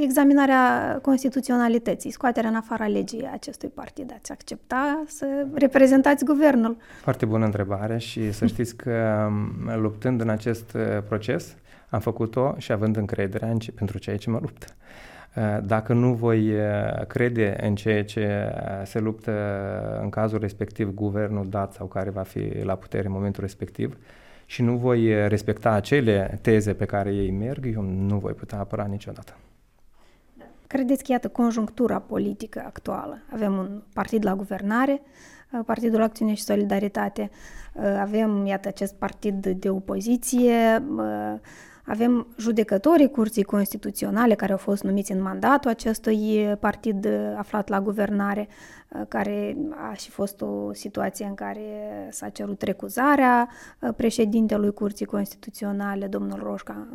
examinarea 0.00 0.98
constituționalității, 1.02 2.10
scoaterea 2.10 2.50
în 2.50 2.56
afara 2.56 2.86
legii 2.86 3.28
acestui 3.32 3.68
partid. 3.68 4.12
Ați 4.14 4.32
accepta 4.32 5.02
să 5.06 5.46
reprezentați 5.54 6.24
guvernul? 6.24 6.76
Foarte 7.02 7.24
bună 7.24 7.44
întrebare 7.44 7.98
și 7.98 8.32
să 8.32 8.46
știți 8.52 8.76
că 8.76 9.26
um, 9.26 9.80
luptând 9.80 10.20
în 10.20 10.28
acest 10.28 10.72
uh, 10.74 11.02
proces 11.08 11.56
am 11.88 12.00
făcut-o 12.00 12.54
și 12.56 12.72
având 12.72 12.96
încredere 12.96 13.46
în 13.46 13.58
ce, 13.58 13.72
pentru 13.72 13.98
ceea 13.98 14.16
ce 14.16 14.30
mă 14.30 14.38
luptă. 14.40 14.66
Uh, 15.36 15.58
dacă 15.64 15.92
nu 15.92 16.14
voi 16.14 16.52
uh, 16.52 17.06
crede 17.06 17.56
în 17.60 17.74
ceea 17.74 18.04
ce 18.04 18.52
se 18.84 18.98
luptă 18.98 19.32
în 20.02 20.08
cazul 20.08 20.38
respectiv 20.38 20.94
guvernul 20.94 21.48
dat 21.48 21.72
sau 21.72 21.86
care 21.86 22.10
va 22.10 22.22
fi 22.22 22.62
la 22.62 22.74
putere 22.74 23.06
în 23.06 23.12
momentul 23.12 23.42
respectiv, 23.42 23.96
și 24.46 24.62
nu 24.62 24.76
voi 24.76 25.28
respecta 25.28 25.70
acele 25.70 26.38
teze 26.42 26.74
pe 26.74 26.84
care 26.84 27.14
ei 27.14 27.30
merg, 27.30 27.70
eu 27.74 27.82
nu 27.82 28.18
voi 28.18 28.32
putea 28.32 28.58
apăra 28.58 28.84
niciodată. 28.84 29.36
Credeți 30.68 31.04
că, 31.04 31.12
iată, 31.12 31.28
conjunctura 31.28 31.98
politică 31.98 32.62
actuală? 32.66 33.18
Avem 33.32 33.52
un 33.56 33.82
partid 33.92 34.24
la 34.24 34.34
guvernare, 34.34 35.00
uh, 35.52 35.60
Partidul 35.66 36.02
Acțiune 36.02 36.34
și 36.34 36.42
Solidaritate, 36.42 37.30
uh, 37.74 37.82
avem, 38.00 38.46
iată, 38.46 38.68
acest 38.68 38.94
partid 38.94 39.46
de 39.46 39.70
opoziție, 39.70 40.84
uh, 40.96 41.38
avem 41.84 42.26
judecătorii 42.38 43.10
Curții 43.10 43.42
Constituționale 43.42 44.34
care 44.34 44.52
au 44.52 44.58
fost 44.58 44.82
numiți 44.82 45.12
în 45.12 45.22
mandatul 45.22 45.70
acestui 45.70 46.56
partid 46.60 47.08
aflat 47.36 47.68
la 47.68 47.80
guvernare, 47.80 48.48
care 49.08 49.56
a 49.90 49.92
și 49.92 50.10
fost 50.10 50.40
o 50.40 50.72
situație 50.72 51.24
în 51.24 51.34
care 51.34 51.62
s-a 52.10 52.28
cerut 52.28 52.62
recuzarea 52.62 53.48
președintelui 53.96 54.72
Curții 54.72 55.06
Constituționale, 55.06 56.06
domnul 56.06 56.40
Roșca, 56.42 56.86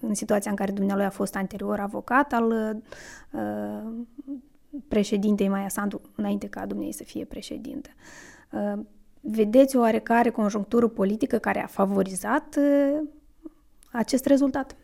în 0.00 0.14
situația 0.14 0.50
în 0.50 0.56
care 0.56 0.72
dumnealui 0.72 1.04
a 1.04 1.10
fost 1.10 1.36
anterior 1.36 1.80
avocat 1.80 2.32
al 2.32 2.80
uh, 3.30 3.82
președintei 4.88 5.48
Maia 5.48 5.68
Sandu, 5.68 6.00
înainte 6.14 6.46
ca 6.46 6.66
dumnei 6.66 6.92
să 6.92 7.04
fie 7.04 7.24
președinte. 7.24 7.94
Uh, 8.50 8.84
vedeți 9.20 9.76
o 9.76 9.80
oarecare 9.80 10.30
conjunctură 10.30 10.88
politică 10.88 11.38
care 11.38 11.62
a 11.62 11.66
favorizat 11.66 12.56
uh, 12.58 13.08
acest 13.92 14.26
rezultat? 14.26 14.76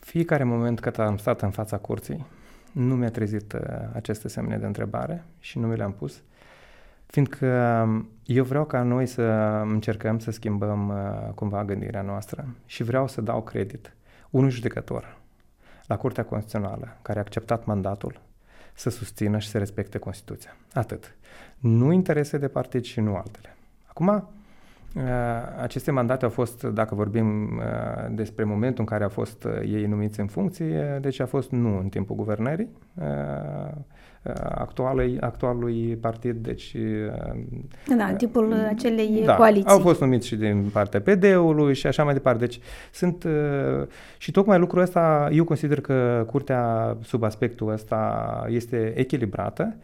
Fiecare 0.00 0.44
moment 0.44 0.80
cât 0.80 0.98
am 0.98 1.16
stat 1.16 1.42
în 1.42 1.50
fața 1.50 1.78
curții, 1.78 2.26
nu 2.72 2.94
mi-a 2.96 3.10
trezit 3.10 3.52
uh, 3.52 3.60
aceste 3.92 4.28
semne 4.28 4.58
de 4.58 4.66
întrebare 4.66 5.24
și 5.38 5.58
nu 5.58 5.66
mi 5.66 5.76
le-am 5.76 5.92
pus, 5.92 6.22
fiindcă 7.06 7.46
um, 7.86 8.08
eu 8.24 8.44
vreau 8.44 8.64
ca 8.64 8.82
noi 8.82 9.06
să 9.06 9.22
încercăm 9.64 10.18
să 10.18 10.30
schimbăm 10.30 10.88
uh, 10.88 11.32
cumva 11.34 11.64
gândirea 11.64 12.02
noastră 12.02 12.46
și 12.66 12.82
vreau 12.82 13.08
să 13.08 13.20
dau 13.20 13.42
credit 13.42 13.92
unui 14.30 14.50
judecător 14.50 15.16
la 15.86 15.96
Curtea 15.96 16.24
Constituțională 16.24 16.96
care 17.02 17.18
a 17.18 17.22
acceptat 17.22 17.64
mandatul 17.64 18.20
să 18.74 18.90
susțină 18.90 19.38
și 19.38 19.48
să 19.48 19.58
respecte 19.58 19.98
Constituția. 19.98 20.56
Atât. 20.72 21.16
Nu 21.58 21.92
interese 21.92 22.38
de 22.38 22.48
partid 22.48 22.84
și 22.84 23.00
nu 23.00 23.16
altele. 23.16 23.56
Acum, 23.86 24.08
Uh, 24.08 24.37
aceste 25.60 25.90
mandate 25.90 26.24
au 26.24 26.30
fost, 26.30 26.62
dacă 26.62 26.94
vorbim 26.94 27.56
uh, 27.56 28.06
despre 28.10 28.44
momentul 28.44 28.78
în 28.78 28.84
care 28.84 29.02
au 29.02 29.08
fost 29.08 29.44
uh, 29.44 29.52
ei 29.60 29.86
numiți 29.86 30.20
în 30.20 30.26
funcție, 30.26 30.98
deci 31.00 31.20
a 31.20 31.26
fost 31.26 31.50
nu 31.50 31.78
în 31.78 31.88
timpul 31.88 32.16
guvernării 32.16 32.68
actualului, 34.44 35.18
actualului 35.20 35.96
partid, 36.00 36.36
deci... 36.36 36.76
Da, 37.96 38.04
în 38.04 38.16
timpul 38.16 38.52
acelei 38.68 39.22
da, 39.24 39.34
coaliții. 39.34 39.70
au 39.70 39.78
fost 39.78 40.00
numiți 40.00 40.26
și 40.26 40.36
din 40.36 40.68
partea 40.72 41.00
PD-ului 41.00 41.74
și 41.74 41.86
așa 41.86 42.04
mai 42.04 42.12
departe. 42.12 42.38
Deci 42.38 42.60
sunt... 42.92 43.26
Și 44.18 44.30
tocmai 44.30 44.58
lucrul 44.58 44.82
ăsta, 44.82 45.28
eu 45.32 45.44
consider 45.44 45.80
că 45.80 46.24
curtea, 46.26 46.96
sub 47.02 47.22
aspectul 47.22 47.72
ăsta, 47.72 48.44
este 48.48 48.92
echilibrată 48.96 49.76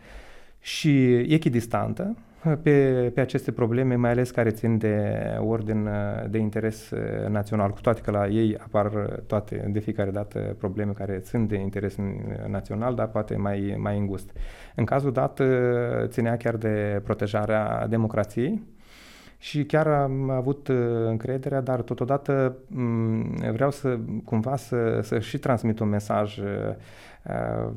și 0.60 1.14
echidistantă, 1.14 2.16
pe, 2.62 3.10
pe 3.14 3.20
aceste 3.20 3.52
probleme, 3.52 3.94
mai 3.94 4.10
ales 4.10 4.30
care 4.30 4.50
țin 4.50 4.78
de 4.78 5.14
ordin 5.40 5.88
de 6.28 6.38
interes 6.38 6.90
uh, 6.90 7.28
național, 7.28 7.70
cu 7.70 7.80
toate 7.80 8.00
că 8.00 8.10
la 8.10 8.28
ei 8.28 8.56
apar 8.58 8.88
toate, 9.26 9.68
de 9.72 9.78
fiecare 9.78 10.10
dată, 10.10 10.56
probleme 10.58 10.92
care 10.92 11.18
țin 11.18 11.46
de 11.46 11.56
interes 11.56 11.96
național, 12.46 12.94
dar 12.94 13.08
poate 13.08 13.36
mai, 13.36 13.76
mai 13.78 13.98
îngust. 13.98 14.30
În 14.74 14.84
cazul 14.84 15.12
dat, 15.12 15.38
uh, 15.38 15.46
ținea 16.06 16.36
chiar 16.36 16.56
de 16.56 17.00
protejarea 17.04 17.86
democrației, 17.88 18.62
și 19.38 19.64
chiar 19.64 19.86
am 19.86 20.30
avut 20.30 20.68
uh, 20.68 20.76
încrederea, 21.06 21.60
dar 21.60 21.80
totodată 21.80 22.56
mm, 22.66 23.34
vreau 23.52 23.70
să 23.70 23.98
cumva 24.24 24.56
să, 24.56 25.00
să 25.02 25.18
și 25.18 25.38
transmit 25.38 25.78
un 25.78 25.88
mesaj 25.88 26.38
Uh, 26.38 26.74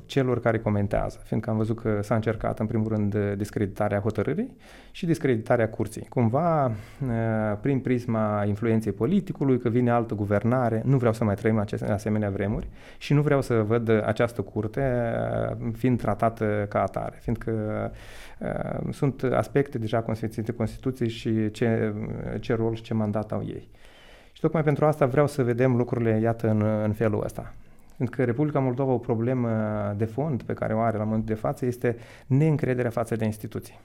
celor 0.05 0.39
care 0.39 0.59
comentează, 0.59 1.19
fiindcă 1.23 1.49
am 1.49 1.57
văzut 1.57 1.79
că 1.79 1.99
s-a 2.01 2.15
încercat 2.15 2.59
în 2.59 2.65
primul 2.65 2.87
rând 2.87 3.17
discreditarea 3.35 3.99
hotărârii 3.99 4.57
și 4.91 5.05
discreditarea 5.05 5.69
curții. 5.69 6.05
Cumva, 6.09 6.65
uh, 6.65 6.71
prin 7.61 7.79
prisma 7.79 8.43
influenței 8.45 8.91
politicului, 8.91 9.59
că 9.59 9.69
vine 9.69 9.91
altă 9.91 10.13
guvernare, 10.13 10.81
nu 10.85 10.97
vreau 10.97 11.13
să 11.13 11.23
mai 11.23 11.35
trăim 11.35 11.57
aceste 11.57 11.91
asemenea 11.91 12.29
vremuri 12.29 12.67
și 12.97 13.13
nu 13.13 13.21
vreau 13.21 13.41
să 13.41 13.53
văd 13.53 13.89
această 14.05 14.41
curte 14.41 15.13
uh, 15.61 15.71
fiind 15.73 15.99
tratată 15.99 16.65
ca 16.69 16.81
atare, 16.81 17.17
fiindcă 17.21 17.51
sunt 18.91 19.23
aspecte 19.23 19.77
deja 19.77 20.01
consfințite 20.01 20.51
Constituției 20.51 21.09
și 21.09 21.51
ce, 21.51 21.93
ce 22.39 22.53
rol 22.53 22.75
și 22.75 22.81
ce 22.81 22.93
mandat 22.93 23.31
au 23.31 23.43
ei. 23.45 23.69
Și 24.31 24.41
tocmai 24.41 24.63
pentru 24.63 24.85
asta 24.85 25.05
vreau 25.05 25.27
să 25.27 25.43
vedem 25.43 25.75
lucrurile, 25.75 26.19
iată, 26.19 26.49
în, 26.49 26.61
în 26.83 26.93
felul 26.93 27.23
ăsta. 27.23 27.53
Pentru 27.97 28.15
că 28.15 28.23
Republica 28.23 28.59
Moldova 28.59 28.91
o 28.91 28.97
problemă 28.97 29.49
de 29.97 30.05
fond 30.05 30.43
pe 30.43 30.53
care 30.53 30.73
o 30.73 30.79
are 30.79 30.97
la 30.97 31.03
momentul 31.03 31.35
de 31.35 31.41
față 31.41 31.65
este 31.65 31.95
neîncrederea 32.27 32.89
față 32.89 33.15
de 33.15 33.25
instituții. 33.25 33.79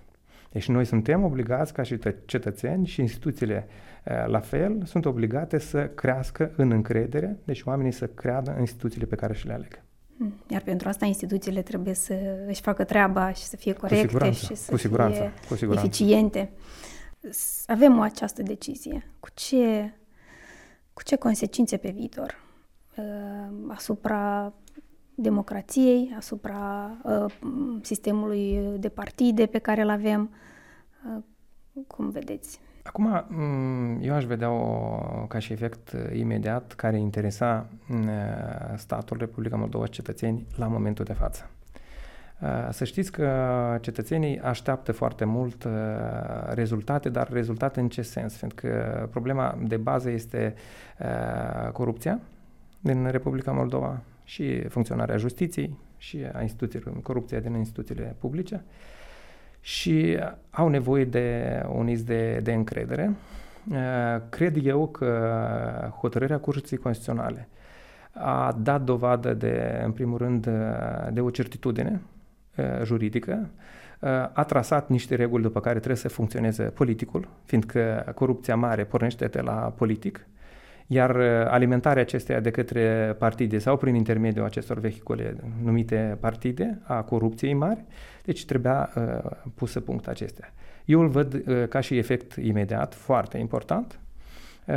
Deci 0.52 0.68
noi 0.68 0.84
suntem 0.84 1.24
obligați 1.24 1.72
ca 1.72 1.82
și 1.82 1.98
cetățeni 2.24 2.86
și 2.86 3.00
instituțiile 3.00 3.66
eh, 4.04 4.24
la 4.26 4.40
fel 4.40 4.82
sunt 4.84 5.04
obligate 5.04 5.58
să 5.58 5.86
crească 5.86 6.52
în 6.56 6.70
încredere, 6.70 7.38
deci 7.44 7.62
oamenii 7.64 7.92
să 7.92 8.06
creadă 8.06 8.52
în 8.54 8.60
instituțiile 8.60 9.06
pe 9.06 9.14
care 9.14 9.34
și 9.34 9.46
le 9.46 9.52
aleg. 9.52 9.82
Hmm. 10.16 10.34
Iar 10.48 10.62
pentru 10.62 10.88
asta 10.88 11.04
instituțiile 11.04 11.62
trebuie 11.62 11.94
să 11.94 12.14
își 12.46 12.60
facă 12.60 12.84
treaba 12.84 13.32
și 13.32 13.42
să 13.42 13.56
fie 13.56 13.72
corecte 13.72 14.30
și 14.30 14.54
să 14.54 14.70
cu 14.70 14.76
siguranță, 14.76 15.20
fie 15.20 15.48
cu 15.48 15.54
siguranță. 15.54 15.86
eficiente. 15.86 16.50
Avem 17.66 17.98
o 17.98 18.00
această 18.02 18.42
decizie. 18.42 19.06
Cu 19.20 19.28
ce, 19.34 19.92
cu 20.92 21.02
ce 21.02 21.16
consecințe 21.16 21.76
pe 21.76 21.90
viitor? 21.90 22.41
Uh, 22.96 23.04
asupra 23.68 24.52
democrației, 25.14 26.14
asupra 26.16 26.90
uh, 27.02 27.34
sistemului 27.82 28.60
de 28.78 28.88
partide 28.88 29.46
pe 29.46 29.58
care 29.58 29.82
îl 29.82 29.90
avem. 29.90 30.30
Uh, 31.16 31.22
cum 31.86 32.10
vedeți? 32.10 32.60
Acum, 32.82 33.24
mm, 33.28 33.98
eu 34.02 34.14
aș 34.14 34.24
vedea 34.24 34.50
o, 34.50 35.26
ca 35.28 35.38
și 35.38 35.52
efect 35.52 35.92
imediat 36.14 36.72
care 36.72 36.98
interesa 36.98 37.66
statul 38.76 39.16
Republica 39.16 39.56
Moldova 39.56 39.86
cetățeni 39.86 40.46
la 40.56 40.66
momentul 40.66 41.04
de 41.04 41.12
față. 41.12 41.50
Să 42.70 42.84
știți 42.84 43.12
că 43.12 43.78
cetățenii 43.80 44.40
așteaptă 44.40 44.92
foarte 44.92 45.24
mult 45.24 45.66
rezultate, 46.48 47.08
dar 47.08 47.28
rezultate 47.30 47.80
în 47.80 47.88
ce 47.88 48.02
sens? 48.02 48.36
Pentru 48.36 48.66
că 48.66 49.06
problema 49.10 49.58
de 49.62 49.76
bază 49.76 50.10
este 50.10 50.54
corupția, 51.72 52.20
din 52.82 53.06
Republica 53.10 53.52
Moldova 53.52 54.00
și 54.24 54.68
funcționarea 54.68 55.16
justiției 55.16 55.78
și 55.96 56.18
a 56.32 56.40
instituțiilor, 56.40 57.00
corupția 57.02 57.40
din 57.40 57.54
instituțiile 57.54 58.16
publice 58.18 58.64
și 59.60 60.18
au 60.50 60.68
nevoie 60.68 61.04
de 61.04 61.60
un 61.74 61.88
iz 61.88 62.02
de, 62.02 62.40
de 62.42 62.52
încredere. 62.52 63.12
Uh, 63.70 63.76
cred 64.28 64.66
eu 64.66 64.86
că 64.88 65.92
hotărârea 65.98 66.38
Curții 66.38 66.76
Constituționale 66.76 67.48
a 68.12 68.56
dat 68.62 68.82
dovadă 68.82 69.34
de, 69.34 69.82
în 69.84 69.92
primul 69.92 70.18
rând, 70.18 70.48
de 71.12 71.20
o 71.20 71.30
certitudine 71.30 72.00
uh, 72.56 72.64
juridică, 72.84 73.50
uh, 74.00 74.08
a 74.32 74.44
trasat 74.44 74.88
niște 74.88 75.14
reguli 75.14 75.42
după 75.42 75.60
care 75.60 75.76
trebuie 75.76 75.96
să 75.96 76.08
funcționeze 76.08 76.62
politicul, 76.62 77.28
fiindcă 77.44 78.12
corupția 78.14 78.56
mare 78.56 78.84
pornește 78.84 79.26
de 79.26 79.40
la 79.40 79.74
politic, 79.76 80.26
iar 80.86 81.16
uh, 81.16 81.24
alimentarea 81.46 82.02
acesteia 82.02 82.40
de 82.40 82.50
către 82.50 83.16
partide 83.18 83.58
sau 83.58 83.76
prin 83.76 83.94
intermediul 83.94 84.44
acestor 84.44 84.78
vehicule 84.78 85.36
numite 85.62 86.16
partide 86.20 86.78
a 86.82 87.02
corupției 87.02 87.54
mari, 87.54 87.84
deci 88.24 88.44
trebuia 88.44 88.90
uh, 88.96 89.30
pusă 89.54 89.80
punct 89.80 90.08
acestea. 90.08 90.52
Eu 90.84 91.00
îl 91.00 91.08
văd 91.08 91.34
uh, 91.34 91.68
ca 91.68 91.80
și 91.80 91.98
efect 91.98 92.36
imediat, 92.36 92.94
foarte 92.94 93.38
important, 93.38 93.98
uh, 94.66 94.74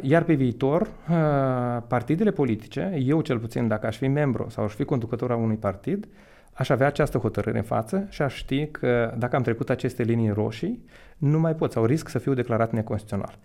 iar 0.00 0.22
pe 0.22 0.34
viitor, 0.34 0.80
uh, 0.80 1.82
partidele 1.86 2.30
politice, 2.30 2.98
eu 3.04 3.20
cel 3.20 3.38
puțin 3.38 3.68
dacă 3.68 3.86
aș 3.86 3.96
fi 3.96 4.08
membru 4.08 4.46
sau 4.48 4.64
aș 4.64 4.72
fi 4.72 4.84
conducător 4.84 5.30
al 5.30 5.38
unui 5.38 5.56
partid, 5.56 6.08
aș 6.52 6.68
avea 6.68 6.86
această 6.86 7.18
hotărâre 7.18 7.58
în 7.58 7.64
față 7.64 8.06
și 8.08 8.22
aș 8.22 8.34
ști 8.34 8.66
că 8.66 9.14
dacă 9.18 9.36
am 9.36 9.42
trecut 9.42 9.70
aceste 9.70 10.02
linii 10.02 10.30
roșii, 10.30 10.84
nu 11.18 11.38
mai 11.38 11.54
pot 11.54 11.72
sau 11.72 11.84
risc 11.84 12.08
să 12.08 12.18
fiu 12.18 12.34
declarat 12.34 12.72
neconstituțional. 12.72 13.38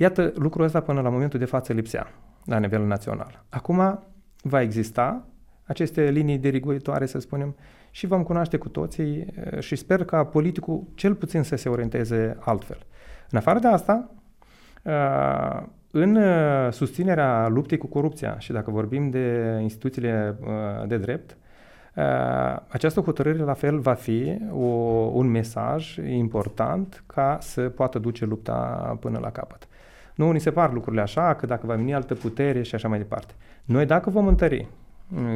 Iată, 0.00 0.32
lucrul 0.34 0.64
ăsta 0.64 0.80
până 0.80 1.00
la 1.00 1.08
momentul 1.08 1.38
de 1.38 1.44
față 1.44 1.72
lipsea 1.72 2.06
la 2.44 2.58
nivel 2.58 2.86
național. 2.86 3.44
Acum 3.48 4.04
va 4.42 4.60
exista 4.60 5.24
aceste 5.64 6.10
linii 6.10 6.38
diriguitoare, 6.38 7.06
să 7.06 7.18
spunem, 7.18 7.56
și 7.90 8.06
vom 8.06 8.22
cunoaște 8.22 8.56
cu 8.56 8.68
toții 8.68 9.26
și 9.58 9.76
sper 9.76 10.04
ca 10.04 10.24
politicul 10.24 10.82
cel 10.94 11.14
puțin 11.14 11.42
să 11.42 11.56
se 11.56 11.68
orienteze 11.68 12.36
altfel. 12.40 12.78
În 13.30 13.38
afară 13.38 13.58
de 13.58 13.66
asta, 13.66 14.10
în 15.90 16.18
susținerea 16.70 17.48
luptei 17.48 17.78
cu 17.78 17.86
corupția 17.86 18.38
și 18.38 18.52
dacă 18.52 18.70
vorbim 18.70 19.10
de 19.10 19.58
instituțiile 19.62 20.38
de 20.86 20.96
drept, 20.96 21.36
această 22.68 23.00
hotărâre 23.00 23.42
la 23.42 23.54
fel 23.54 23.78
va 23.78 23.94
fi 23.94 24.38
o, 24.52 24.64
un 25.12 25.26
mesaj 25.30 25.96
important 25.96 27.02
ca 27.06 27.38
să 27.40 27.60
poată 27.68 27.98
duce 27.98 28.24
lupta 28.24 28.96
până 29.00 29.18
la 29.18 29.30
capăt. 29.30 29.68
Nu 30.20 30.30
ni 30.30 30.40
se 30.40 30.50
par 30.50 30.72
lucrurile 30.72 31.02
așa, 31.02 31.34
că 31.34 31.46
dacă 31.46 31.66
va 31.66 31.74
veni 31.74 31.94
altă 31.94 32.14
putere 32.14 32.62
și 32.62 32.74
așa 32.74 32.88
mai 32.88 32.98
departe. 32.98 33.34
Noi 33.64 33.86
dacă 33.86 34.10
vom 34.10 34.26
întări 34.26 34.68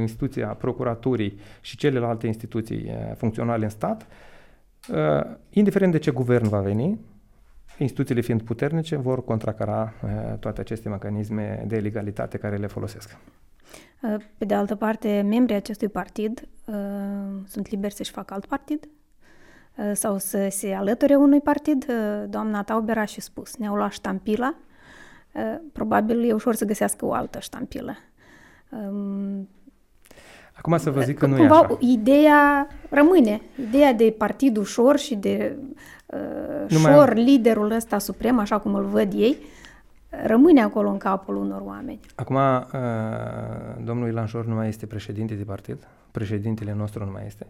instituția 0.01 0.47
procuraturii 0.47 1.41
și 1.61 1.77
celelalte 1.77 2.27
instituții 2.27 2.91
funcționale 3.17 3.65
în 3.65 3.71
stat, 3.71 4.07
indiferent 5.51 5.93
de 5.93 5.99
ce 5.99 6.11
guvern 6.11 6.49
va 6.49 6.61
veni, 6.61 7.01
instituțiile 7.79 8.21
fiind 8.21 8.43
puternice, 8.43 8.97
vor 8.97 9.25
contracara 9.25 9.93
toate 10.41 10.61
aceste 10.61 10.89
mecanisme 10.89 11.65
de 11.67 11.77
legalitate 11.77 12.39
care 12.39 12.57
le 12.57 12.67
folosesc. 12.67 13.17
Pe 14.39 14.45
de 14.45 14.55
altă 14.55 14.75
parte, 14.75 15.25
membrii 15.29 15.57
acestui 15.57 15.89
partid 15.89 16.49
sunt 17.47 17.71
liberi 17.71 17.95
să-și 17.95 18.11
facă 18.11 18.35
alt 18.35 18.47
partid 18.47 18.89
sau 19.93 20.19
să 20.19 20.49
se 20.51 20.73
alăture 20.73 21.15
unui 21.15 21.41
partid. 21.41 21.87
Doamna 22.29 22.63
Tauber 22.63 22.99
a 22.99 23.05
și 23.05 23.21
spus, 23.21 23.57
ne-au 23.57 23.75
luat 23.75 23.91
ștampila, 23.91 24.55
probabil 25.73 26.29
e 26.29 26.33
ușor 26.33 26.55
să 26.55 26.65
găsească 26.65 27.05
o 27.05 27.13
altă 27.13 27.39
ștampilă. 27.39 27.97
Acum 30.57 30.77
să 30.77 30.91
vă 30.91 31.01
zic 31.01 31.19
că 31.19 31.27
nu 31.27 31.37
Cumva, 31.37 31.61
e 31.61 31.65
așa. 31.65 31.77
ideea 31.81 32.69
rămâne. 32.91 33.41
Ideea 33.69 33.93
de 33.93 34.15
partid 34.19 34.57
ușor 34.57 34.99
și 34.99 35.15
de 35.15 35.57
uh, 36.07 36.69
șor, 36.69 37.15
mai... 37.15 37.25
liderul 37.25 37.71
ăsta 37.71 37.99
suprem, 37.99 38.39
așa 38.39 38.59
cum 38.59 38.75
îl 38.75 38.85
văd 38.85 39.13
ei, 39.13 39.37
rămâne 40.27 40.63
acolo 40.63 40.91
în 40.91 40.97
capul 40.97 41.37
unor 41.37 41.61
oameni. 41.65 42.01
Acum, 42.15 42.37
uh, 42.37 42.73
domnul 43.85 44.09
Ilan 44.09 44.27
Șor 44.27 44.47
nu 44.47 44.55
mai 44.55 44.69
este 44.69 44.87
președinte 44.87 45.35
de 45.35 45.45
partid, 45.45 45.89
președintele 46.11 46.75
nostru 46.75 47.05
nu 47.05 47.11
mai 47.11 47.23
este. 47.27 47.47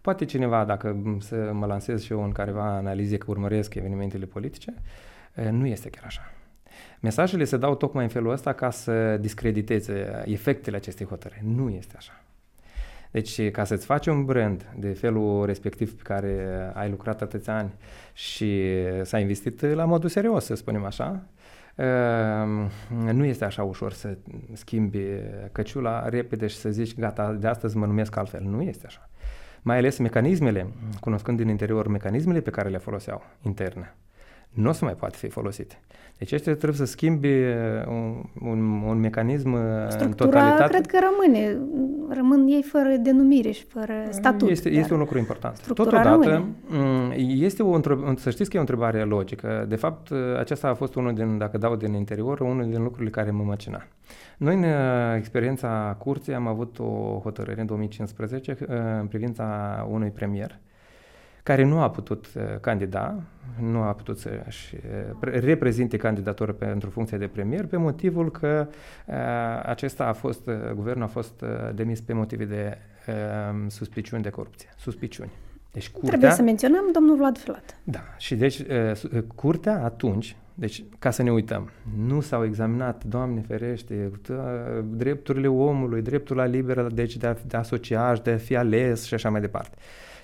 Poate 0.00 0.24
cineva, 0.24 0.64
dacă 0.64 0.96
să 1.20 1.50
mă 1.52 1.66
lansez 1.66 2.02
și 2.02 2.12
eu 2.12 2.24
în 2.24 2.32
careva 2.32 2.76
analize 2.76 3.16
că 3.16 3.26
urmăresc 3.28 3.74
evenimentele 3.74 4.24
politice, 4.24 4.74
uh, 5.36 5.48
nu 5.50 5.66
este 5.66 5.90
chiar 5.90 6.04
așa. 6.06 6.32
Mesajele 7.00 7.44
se 7.44 7.56
dau 7.56 7.74
tocmai 7.74 8.04
în 8.04 8.10
felul 8.10 8.32
ăsta 8.32 8.52
ca 8.52 8.70
să 8.70 9.16
discrediteze 9.16 10.22
efectele 10.24 10.76
acestei 10.76 11.06
hotărâri. 11.06 11.42
Nu 11.44 11.68
este 11.68 11.94
așa. 11.96 12.12
Deci, 13.10 13.50
ca 13.50 13.64
să-ți 13.64 13.86
faci 13.86 14.06
un 14.06 14.24
brand 14.24 14.74
de 14.78 14.88
felul 14.88 15.46
respectiv 15.46 15.94
pe 15.94 16.02
care 16.02 16.70
ai 16.74 16.90
lucrat 16.90 17.22
atâția 17.22 17.56
ani 17.56 17.74
și 18.12 18.62
s-a 19.02 19.18
investit 19.18 19.60
la 19.60 19.84
modul 19.84 20.08
serios, 20.08 20.44
să 20.44 20.54
spunem 20.54 20.84
așa, 20.84 21.22
ehm, 21.74 22.70
nu 23.12 23.24
este 23.24 23.44
așa 23.44 23.62
ușor 23.62 23.92
să 23.92 24.16
schimbi 24.52 25.00
căciula 25.52 26.08
repede 26.08 26.46
și 26.46 26.56
să 26.56 26.70
zici, 26.70 26.98
gata, 26.98 27.32
de 27.32 27.46
astăzi 27.46 27.76
mă 27.76 27.86
numesc 27.86 28.16
altfel. 28.16 28.42
Nu 28.42 28.62
este 28.62 28.86
așa. 28.86 29.08
Mai 29.62 29.76
ales 29.76 29.98
mecanismele, 29.98 30.66
cunoscând 31.00 31.38
din 31.38 31.48
interior 31.48 31.88
mecanismele 31.88 32.40
pe 32.40 32.50
care 32.50 32.68
le 32.68 32.78
foloseau 32.78 33.22
interne, 33.42 33.94
nu 34.54 34.68
o 34.68 34.72
să 34.72 34.84
mai 34.84 34.94
poate 34.94 35.16
fi 35.16 35.28
folosite. 35.28 35.80
Deci 36.18 36.32
ăștia 36.32 36.54
trebuie 36.54 36.78
să 36.78 36.84
schimbi 36.84 37.28
uh, 37.28 37.54
un, 37.88 38.22
un, 38.40 38.82
un 38.86 38.98
mecanism 38.98 39.52
uh, 39.52 39.60
Structura 39.88 40.06
în 40.06 40.12
totalitate. 40.12 40.70
cred 40.70 40.86
că 40.86 40.98
rămâne. 41.10 41.58
Rămân 42.08 42.46
ei 42.46 42.62
fără 42.62 42.88
denumire 43.00 43.50
și 43.50 43.64
fără 43.64 43.92
statut. 44.10 44.48
Este, 44.48 44.68
este 44.68 44.92
un 44.92 44.98
lucru 44.98 45.18
important. 45.18 45.66
Totodată, 45.66 46.08
rămâne. 46.08 46.44
Mm, 46.66 47.12
este 47.16 47.62
o, 47.62 47.80
să 48.16 48.30
știți 48.30 48.50
că 48.50 48.56
e 48.56 48.58
o 48.58 48.62
întrebare 48.62 49.02
logică. 49.02 49.64
De 49.68 49.76
fapt, 49.76 50.08
uh, 50.08 50.18
acesta 50.38 50.68
a 50.68 50.74
fost 50.74 50.94
unul 50.94 51.14
din, 51.14 51.38
dacă 51.38 51.58
dau 51.58 51.76
din 51.76 51.92
interior, 51.92 52.40
unul 52.40 52.70
din 52.70 52.82
lucrurile 52.82 53.10
care 53.10 53.30
mă 53.30 53.42
măcina. 53.42 53.86
Noi, 54.36 54.54
în 54.54 54.64
experiența 55.16 55.96
curții, 55.98 56.34
am 56.34 56.46
avut 56.46 56.78
o 56.78 57.20
hotărâre 57.22 57.60
în 57.60 57.66
2015 57.66 58.56
în 59.00 59.06
privința 59.06 59.86
unui 59.90 60.10
premier 60.10 60.58
care 61.48 61.64
nu 61.64 61.80
a 61.80 61.90
putut 61.90 62.26
uh, 62.36 62.42
candida, 62.60 63.22
nu 63.60 63.78
a 63.82 63.92
putut 63.92 64.18
să-și 64.18 64.74
uh, 64.74 64.80
reprezinte 65.20 65.96
candidatură 65.96 66.52
pentru 66.52 66.90
funcția 66.90 67.18
de 67.18 67.26
premier 67.26 67.66
pe 67.66 67.76
motivul 67.76 68.30
că 68.30 68.68
uh, 69.06 69.14
acesta 69.62 70.04
a 70.04 70.12
fost, 70.12 70.50
guvernul 70.74 71.04
a 71.04 71.06
fost 71.06 71.44
demis 71.74 72.00
pe 72.00 72.12
motive 72.12 72.44
de 72.44 72.78
suspiciuni 73.68 74.22
de 74.22 74.30
corupție. 74.30 74.68
Suspiciuni. 74.76 75.30
Deci 75.72 75.90
curtea, 75.90 76.08
Trebuie 76.08 76.30
să 76.30 76.42
menționăm 76.42 76.84
domnul 76.92 77.16
Vlad 77.16 77.38
Filat. 77.38 77.78
Da, 77.84 78.00
și 78.18 78.34
deci 78.34 78.62
curtea 79.34 79.84
atunci, 79.84 80.36
deci 80.54 80.84
ca 80.98 81.10
să 81.10 81.22
ne 81.22 81.32
uităm, 81.32 81.70
nu 82.06 82.20
s-au 82.20 82.44
examinat, 82.44 83.04
Doamne 83.04 83.40
ferește, 83.40 84.10
drepturile 84.90 85.48
omului, 85.48 86.02
dreptul 86.02 86.36
la 86.36 86.44
liberă, 86.44 86.88
deci 86.92 87.16
de 87.16 87.26
a, 87.26 87.32
de 87.46 87.56
a 87.56 87.58
asocia, 87.58 88.12
de 88.12 88.30
a 88.30 88.36
fi 88.36 88.56
ales 88.56 89.04
și 89.04 89.14
așa 89.14 89.30
mai 89.30 89.40
departe. 89.40 89.76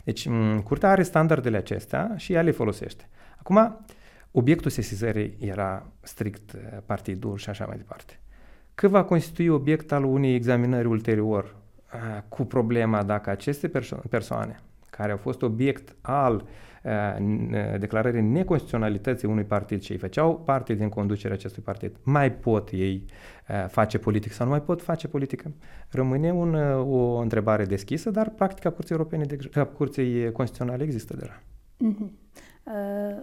Deci, 0.05 0.29
curtea 0.65 0.91
are 0.91 1.03
standardele 1.03 1.57
acestea 1.57 2.13
și 2.17 2.33
ea 2.33 2.43
le 2.43 2.51
folosește. 2.51 3.09
Acum, 3.37 3.85
obiectul 4.31 4.71
sesizării 4.71 5.37
era 5.41 5.87
strict 6.01 6.53
uh, 6.53 6.61
partidul 6.87 7.37
și 7.37 7.49
așa 7.49 7.65
mai 7.67 7.77
departe. 7.77 8.19
Că 8.75 8.89
va 8.89 9.05
constitui 9.05 9.49
obiect 9.49 9.93
al 9.93 10.05
unei 10.05 10.35
examinări 10.35 10.87
ulterior 10.87 11.45
uh, 11.45 12.23
cu 12.29 12.45
problema 12.45 13.03
dacă 13.03 13.31
aceste 13.31 13.69
perso- 13.69 14.09
persoane 14.11 14.61
care 14.91 15.11
au 15.11 15.17
fost 15.17 15.43
obiect 15.43 15.95
al 16.01 16.35
uh, 16.35 16.43
declarării 17.79 18.23
neconstituționalității 18.23 19.29
unui 19.29 19.45
partid 19.45 19.83
și 19.83 19.93
ei 19.93 19.99
făceau 19.99 20.39
parte 20.39 20.75
din 20.75 20.89
conducerea 20.89 21.37
acestui 21.37 21.63
partid, 21.63 21.97
mai 22.03 22.33
pot 22.33 22.71
ei 22.73 23.05
uh, 23.49 23.69
face 23.69 23.99
politică 23.99 24.35
sau 24.35 24.47
nu 24.47 24.51
mai 24.51 24.63
pot 24.63 24.83
face 24.83 25.09
politică? 25.09 25.53
Rămâne 25.91 26.33
un, 26.33 26.55
uh, 26.55 26.87
o 26.87 27.17
întrebare 27.17 27.65
deschisă, 27.65 28.11
dar 28.11 28.31
practica 28.31 28.71
Curții 28.71 28.95
Europene 28.95 29.25
de 29.25 29.63
Curții 29.77 30.33
Constituționale 30.33 30.83
există 30.83 31.17
deja. 31.17 31.43
Mm-hmm. 31.85 32.24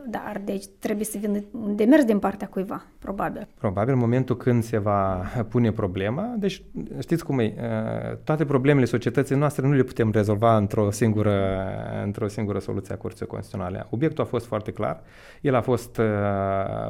Dar, 0.07 0.41
deci, 0.45 0.65
trebuie 0.79 1.05
să 1.05 1.17
vină 1.17 1.39
un 1.51 1.75
demers 1.75 2.03
din 2.03 2.19
partea 2.19 2.47
cuiva, 2.47 2.85
probabil. 2.99 3.47
Probabil, 3.57 3.93
în 3.93 3.99
momentul 3.99 4.37
când 4.37 4.63
se 4.63 4.77
va 4.77 5.23
pune 5.49 5.71
problema, 5.71 6.35
deci, 6.37 6.63
știți 6.99 7.25
cum 7.25 7.39
e, 7.39 7.53
toate 8.23 8.45
problemele 8.45 8.85
societății 8.85 9.35
noastre 9.35 9.67
nu 9.67 9.73
le 9.73 9.83
putem 9.83 10.11
rezolva 10.11 10.57
într-o 10.57 10.91
singură, 10.91 11.63
într-o 12.03 12.27
singură 12.27 12.59
soluție 12.59 12.93
a 12.93 12.97
Curții 12.97 13.25
Constituționale. 13.25 13.87
Obiectul 13.89 14.23
a 14.23 14.27
fost 14.27 14.45
foarte 14.45 14.71
clar, 14.71 15.01
el 15.41 15.55
a 15.55 15.61
fost 15.61 16.01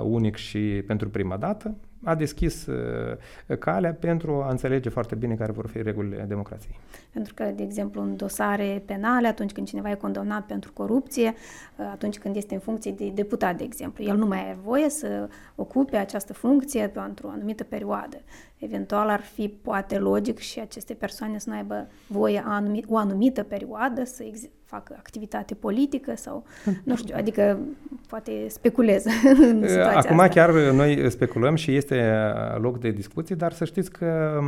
unic 0.03 0.35
și 0.35 0.83
pentru 0.87 1.09
prima 1.09 1.37
dată, 1.37 1.75
a 2.03 2.15
deschis 2.15 2.65
uh, 2.65 3.17
calea 3.59 3.93
pentru 3.93 4.41
a 4.41 4.49
înțelege 4.49 4.89
foarte 4.89 5.15
bine 5.15 5.35
care 5.35 5.51
vor 5.51 5.67
fi 5.67 5.81
regulile 5.81 6.25
democrației. 6.27 6.79
Pentru 7.13 7.33
că, 7.33 7.43
de 7.43 7.63
exemplu, 7.63 8.01
în 8.01 8.15
dosare 8.15 8.83
penale, 8.85 9.27
atunci 9.27 9.51
când 9.51 9.67
cineva 9.67 9.91
e 9.91 9.95
condamnat 9.95 10.45
pentru 10.45 10.71
corupție, 10.73 11.33
uh, 11.77 11.85
atunci 11.91 12.19
când 12.19 12.35
este 12.35 12.53
în 12.53 12.59
funcție 12.59 12.91
de 12.91 13.11
deputat, 13.13 13.57
de 13.57 13.63
exemplu, 13.63 14.03
el 14.03 14.17
nu 14.17 14.25
mai 14.25 14.39
are 14.39 14.57
voie 14.63 14.89
să 14.89 15.29
ocupe 15.55 15.97
această 15.97 16.33
funcție 16.33 16.87
pentru 16.87 17.27
o 17.27 17.29
anumită 17.29 17.63
perioadă. 17.63 18.17
Eventual 18.61 19.09
ar 19.09 19.21
fi 19.21 19.47
poate 19.47 19.97
logic 19.97 20.37
și 20.37 20.59
aceste 20.59 20.93
persoane 20.93 21.37
să 21.37 21.49
nu 21.49 21.55
aibă 21.55 21.87
voie 22.07 22.43
anumi, 22.45 22.83
o 22.87 22.97
anumită 22.97 23.43
perioadă 23.43 24.03
să 24.03 24.23
ex- 24.23 24.49
facă 24.63 24.95
activitate 24.97 25.53
politică 25.53 26.15
sau, 26.15 26.45
nu 26.83 26.95
știu, 26.95 27.15
adică 27.17 27.59
poate 28.07 28.47
speculez 28.47 29.05
în 29.51 29.67
situația 29.67 29.97
Acum 29.97 30.19
asta. 30.19 30.33
chiar 30.33 30.51
noi 30.51 31.11
speculăm 31.11 31.55
și 31.55 31.75
este 31.75 32.13
loc 32.57 32.79
de 32.79 32.91
discuții, 32.91 33.35
dar 33.35 33.51
să 33.51 33.65
știți 33.65 33.91
că 33.91 34.39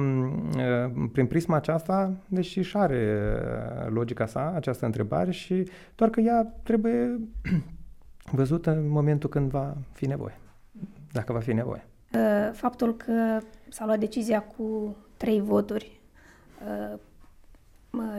prin 1.12 1.26
prisma 1.26 1.56
aceasta, 1.56 2.14
deși 2.28 2.62
și 2.62 2.78
are 2.78 3.26
logica 3.90 4.26
sa, 4.26 4.54
această 4.56 4.86
întrebare 4.86 5.32
și 5.32 5.68
doar 5.96 6.10
că 6.10 6.20
ea 6.20 6.54
trebuie 6.64 7.20
văzută 8.40 8.72
în 8.72 8.90
momentul 8.90 9.30
când 9.30 9.50
va 9.50 9.78
fi 9.92 10.06
nevoie, 10.06 10.38
dacă 11.12 11.34
va 11.34 11.40
fi 11.40 11.54
nevoie. 11.54 11.86
Faptul 12.52 12.96
că 12.96 13.40
s-a 13.74 13.86
luat 13.86 14.00
decizia 14.00 14.42
cu 14.42 14.96
trei 15.18 15.42
voturi 15.42 16.02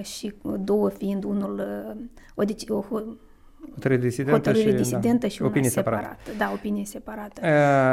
și 0.02 0.34
două 0.58 0.88
fiind 0.88 1.24
unul 1.24 1.62
o, 2.34 2.44
deci, 2.44 2.64
o 2.68 2.84
Hotărâre 3.72 4.00
disidentă 4.00 4.36
hotărâre 4.36 4.70
și, 4.70 4.76
disidentă 4.76 5.26
da, 5.26 5.28
și 5.28 5.42
una 5.42 5.50
opinie 5.50 5.68
separată. 5.68 6.16
separată. 6.24 6.44
Da, 6.44 6.52
opinie 6.52 6.84
separată. 6.84 7.40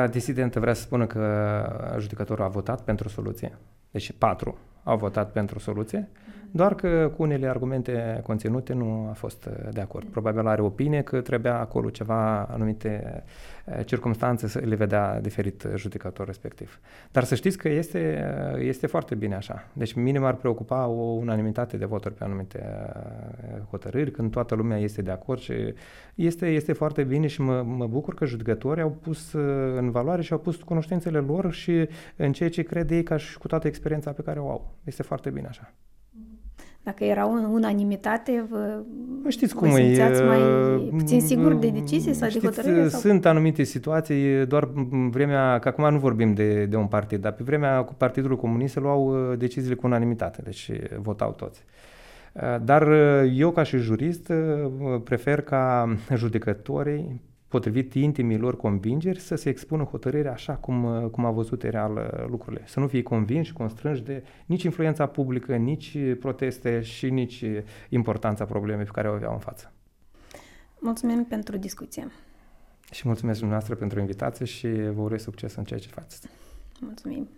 Uh, 0.06 0.12
disidentă 0.12 0.60
vrea 0.60 0.74
să 0.74 0.82
spună 0.82 1.08
că 1.08 1.96
judecătorul 2.00 2.44
a 2.44 2.48
votat 2.48 2.82
pentru 2.82 3.10
soluție. 3.10 3.58
Deci 3.92 4.12
patru 4.18 4.58
au 4.84 4.98
votat 4.98 5.32
pentru 5.32 5.60
soluție. 5.60 6.10
Doar 6.52 6.76
că 6.76 7.12
cu 7.16 7.22
unele 7.22 7.48
argumente 7.48 8.22
conținute 8.24 8.74
nu 8.74 9.08
a 9.10 9.14
fost 9.14 9.50
de 9.72 9.82
acord. 9.82 10.08
Probabil 10.08 10.48
are 10.48 10.62
opinie 10.62 11.02
că 11.02 11.22
trebuia 11.22 11.60
acolo 11.60 11.90
ceva 11.90 12.44
anumite 12.44 13.24
circunstanțe 13.86 14.48
să 14.48 14.60
le 14.60 14.76
vedea 14.76 15.20
diferit 15.22 15.68
judecător 15.76 16.26
respectiv. 16.26 16.80
Dar 17.12 17.24
să 17.24 17.36
știți 17.36 17.58
că 17.58 17.70
este, 17.70 18.26
este 18.60 18.88
foarte 18.88 19.16
bine 19.16 19.36
așa. 19.36 19.68
Deci 19.74 19.94
minim 19.94 20.24
ar 20.24 20.36
preocupa 20.36 20.88
o 20.88 21.02
unanimitate 21.02 21.78
de 21.78 21.86
voturi 21.86 22.14
pe 22.14 22.24
anumite 22.24 22.92
hotărâri, 23.70 24.12
când 24.12 24.32
toată 24.32 24.56
lumea 24.56 24.78
este 24.78 25.02
de 25.02 25.12
acord 25.12 25.40
și 25.40 25.54
este, 26.16 26.48
este 26.48 26.74
foarte 26.74 27.04
bine 27.04 27.28
și 27.28 27.42
mă, 27.42 27.62
mă 27.62 27.88
bucur 27.88 28.14
că 28.14 28.26
judecătorii 28.26 28.84
au 28.84 28.92
pus 29.02 29.34
în 29.76 29.92
valoare 29.92 30.22
și 30.22 30.34
au 30.34 30.40
pus 30.40 30.56
cunoștințele 30.56 31.20
lor 31.20 31.52
și 31.52 31.88
în 32.16 32.32
ceea 32.34 32.50
ce 32.50 32.62
cred 32.62 32.92
ei 32.92 33.04
ca 33.04 33.18
și 33.18 33.38
cu 33.38 33.48
toată 33.48 33.68
experiența 33.68 34.12
pe 34.12 34.22
care 34.22 34.40
o 34.40 34.50
au. 34.50 34.76
Este 34.84 35.04
foarte 35.04 35.30
bine 35.30 35.48
așa. 35.48 35.74
Dacă 36.84 37.04
era 37.04 37.24
în 37.24 37.44
unanimitate, 37.44 38.46
vă, 38.50 38.84
știți 39.30 39.54
vă 39.54 39.60
cum 39.60 39.70
simțeați 39.72 40.22
e, 40.22 40.26
mai 40.26 40.40
puțin 40.98 41.22
sigur 41.22 41.54
de 41.54 41.70
decizie 41.70 42.14
sau 42.14 42.30
știți, 42.30 42.46
de 42.46 42.52
hotărâre? 42.52 42.88
Sau? 42.88 43.00
Sunt 43.00 43.26
anumite 43.26 43.64
situații, 43.64 44.46
doar 44.46 44.70
în 44.92 45.10
vremea, 45.10 45.60
că 45.60 45.68
acum 45.68 45.92
nu 45.92 46.00
vorbim 46.00 46.34
de, 46.34 46.66
de 46.66 46.76
un 46.76 46.88
partid, 46.88 47.22
dar 47.22 47.32
pe 47.32 47.44
vremea 47.44 47.82
cu 47.82 47.94
Partidul 47.94 48.38
Comunist 48.38 48.74
se 48.74 48.80
luau 48.80 49.16
deciziile 49.36 49.76
cu 49.76 49.86
unanimitate, 49.86 50.42
deci 50.44 50.72
votau 50.98 51.32
toți. 51.32 51.64
Dar 52.64 52.92
eu, 53.34 53.52
ca 53.52 53.64
și 53.64 53.78
jurist, 53.78 54.32
prefer 55.04 55.42
ca 55.42 55.96
judecătorii 56.16 57.22
potrivit 57.52 57.94
intimilor 57.94 58.58
convingeri, 58.58 59.20
să 59.20 59.36
se 59.36 59.50
expună 59.50 59.84
hotărârea 59.84 60.32
așa 60.32 60.54
cum, 60.54 61.10
cum 61.10 61.26
a 61.26 61.32
văzut 61.32 61.64
real 61.64 61.96
uh, 61.96 62.28
lucrurile. 62.30 62.64
Să 62.66 62.80
nu 62.80 62.88
fie 62.88 63.04
convinși, 63.04 63.54
constrânși 63.54 64.04
de 64.04 64.24
nici 64.46 64.64
influența 64.64 65.06
publică, 65.06 65.56
nici 65.56 65.98
proteste 66.20 66.82
și 66.82 67.10
nici 67.10 67.46
importanța 67.90 68.46
problemei 68.46 68.86
pe 68.86 68.92
care 68.92 69.10
o 69.10 69.14
aveau 69.14 69.34
în 69.34 69.40
față. 69.40 69.72
Mulțumim 70.80 71.26
pentru 71.26 71.58
discuție. 71.58 72.08
Și 72.92 73.02
mulțumesc 73.06 73.40
dumneavoastră 73.40 73.78
pentru 73.78 74.00
invitație 74.00 74.46
și 74.46 74.68
vă 74.68 75.02
urez 75.02 75.22
succes 75.22 75.56
în 75.56 75.64
ceea 75.64 75.80
ce 75.80 75.88
faceți. 75.88 76.28
Mulțumim. 76.80 77.30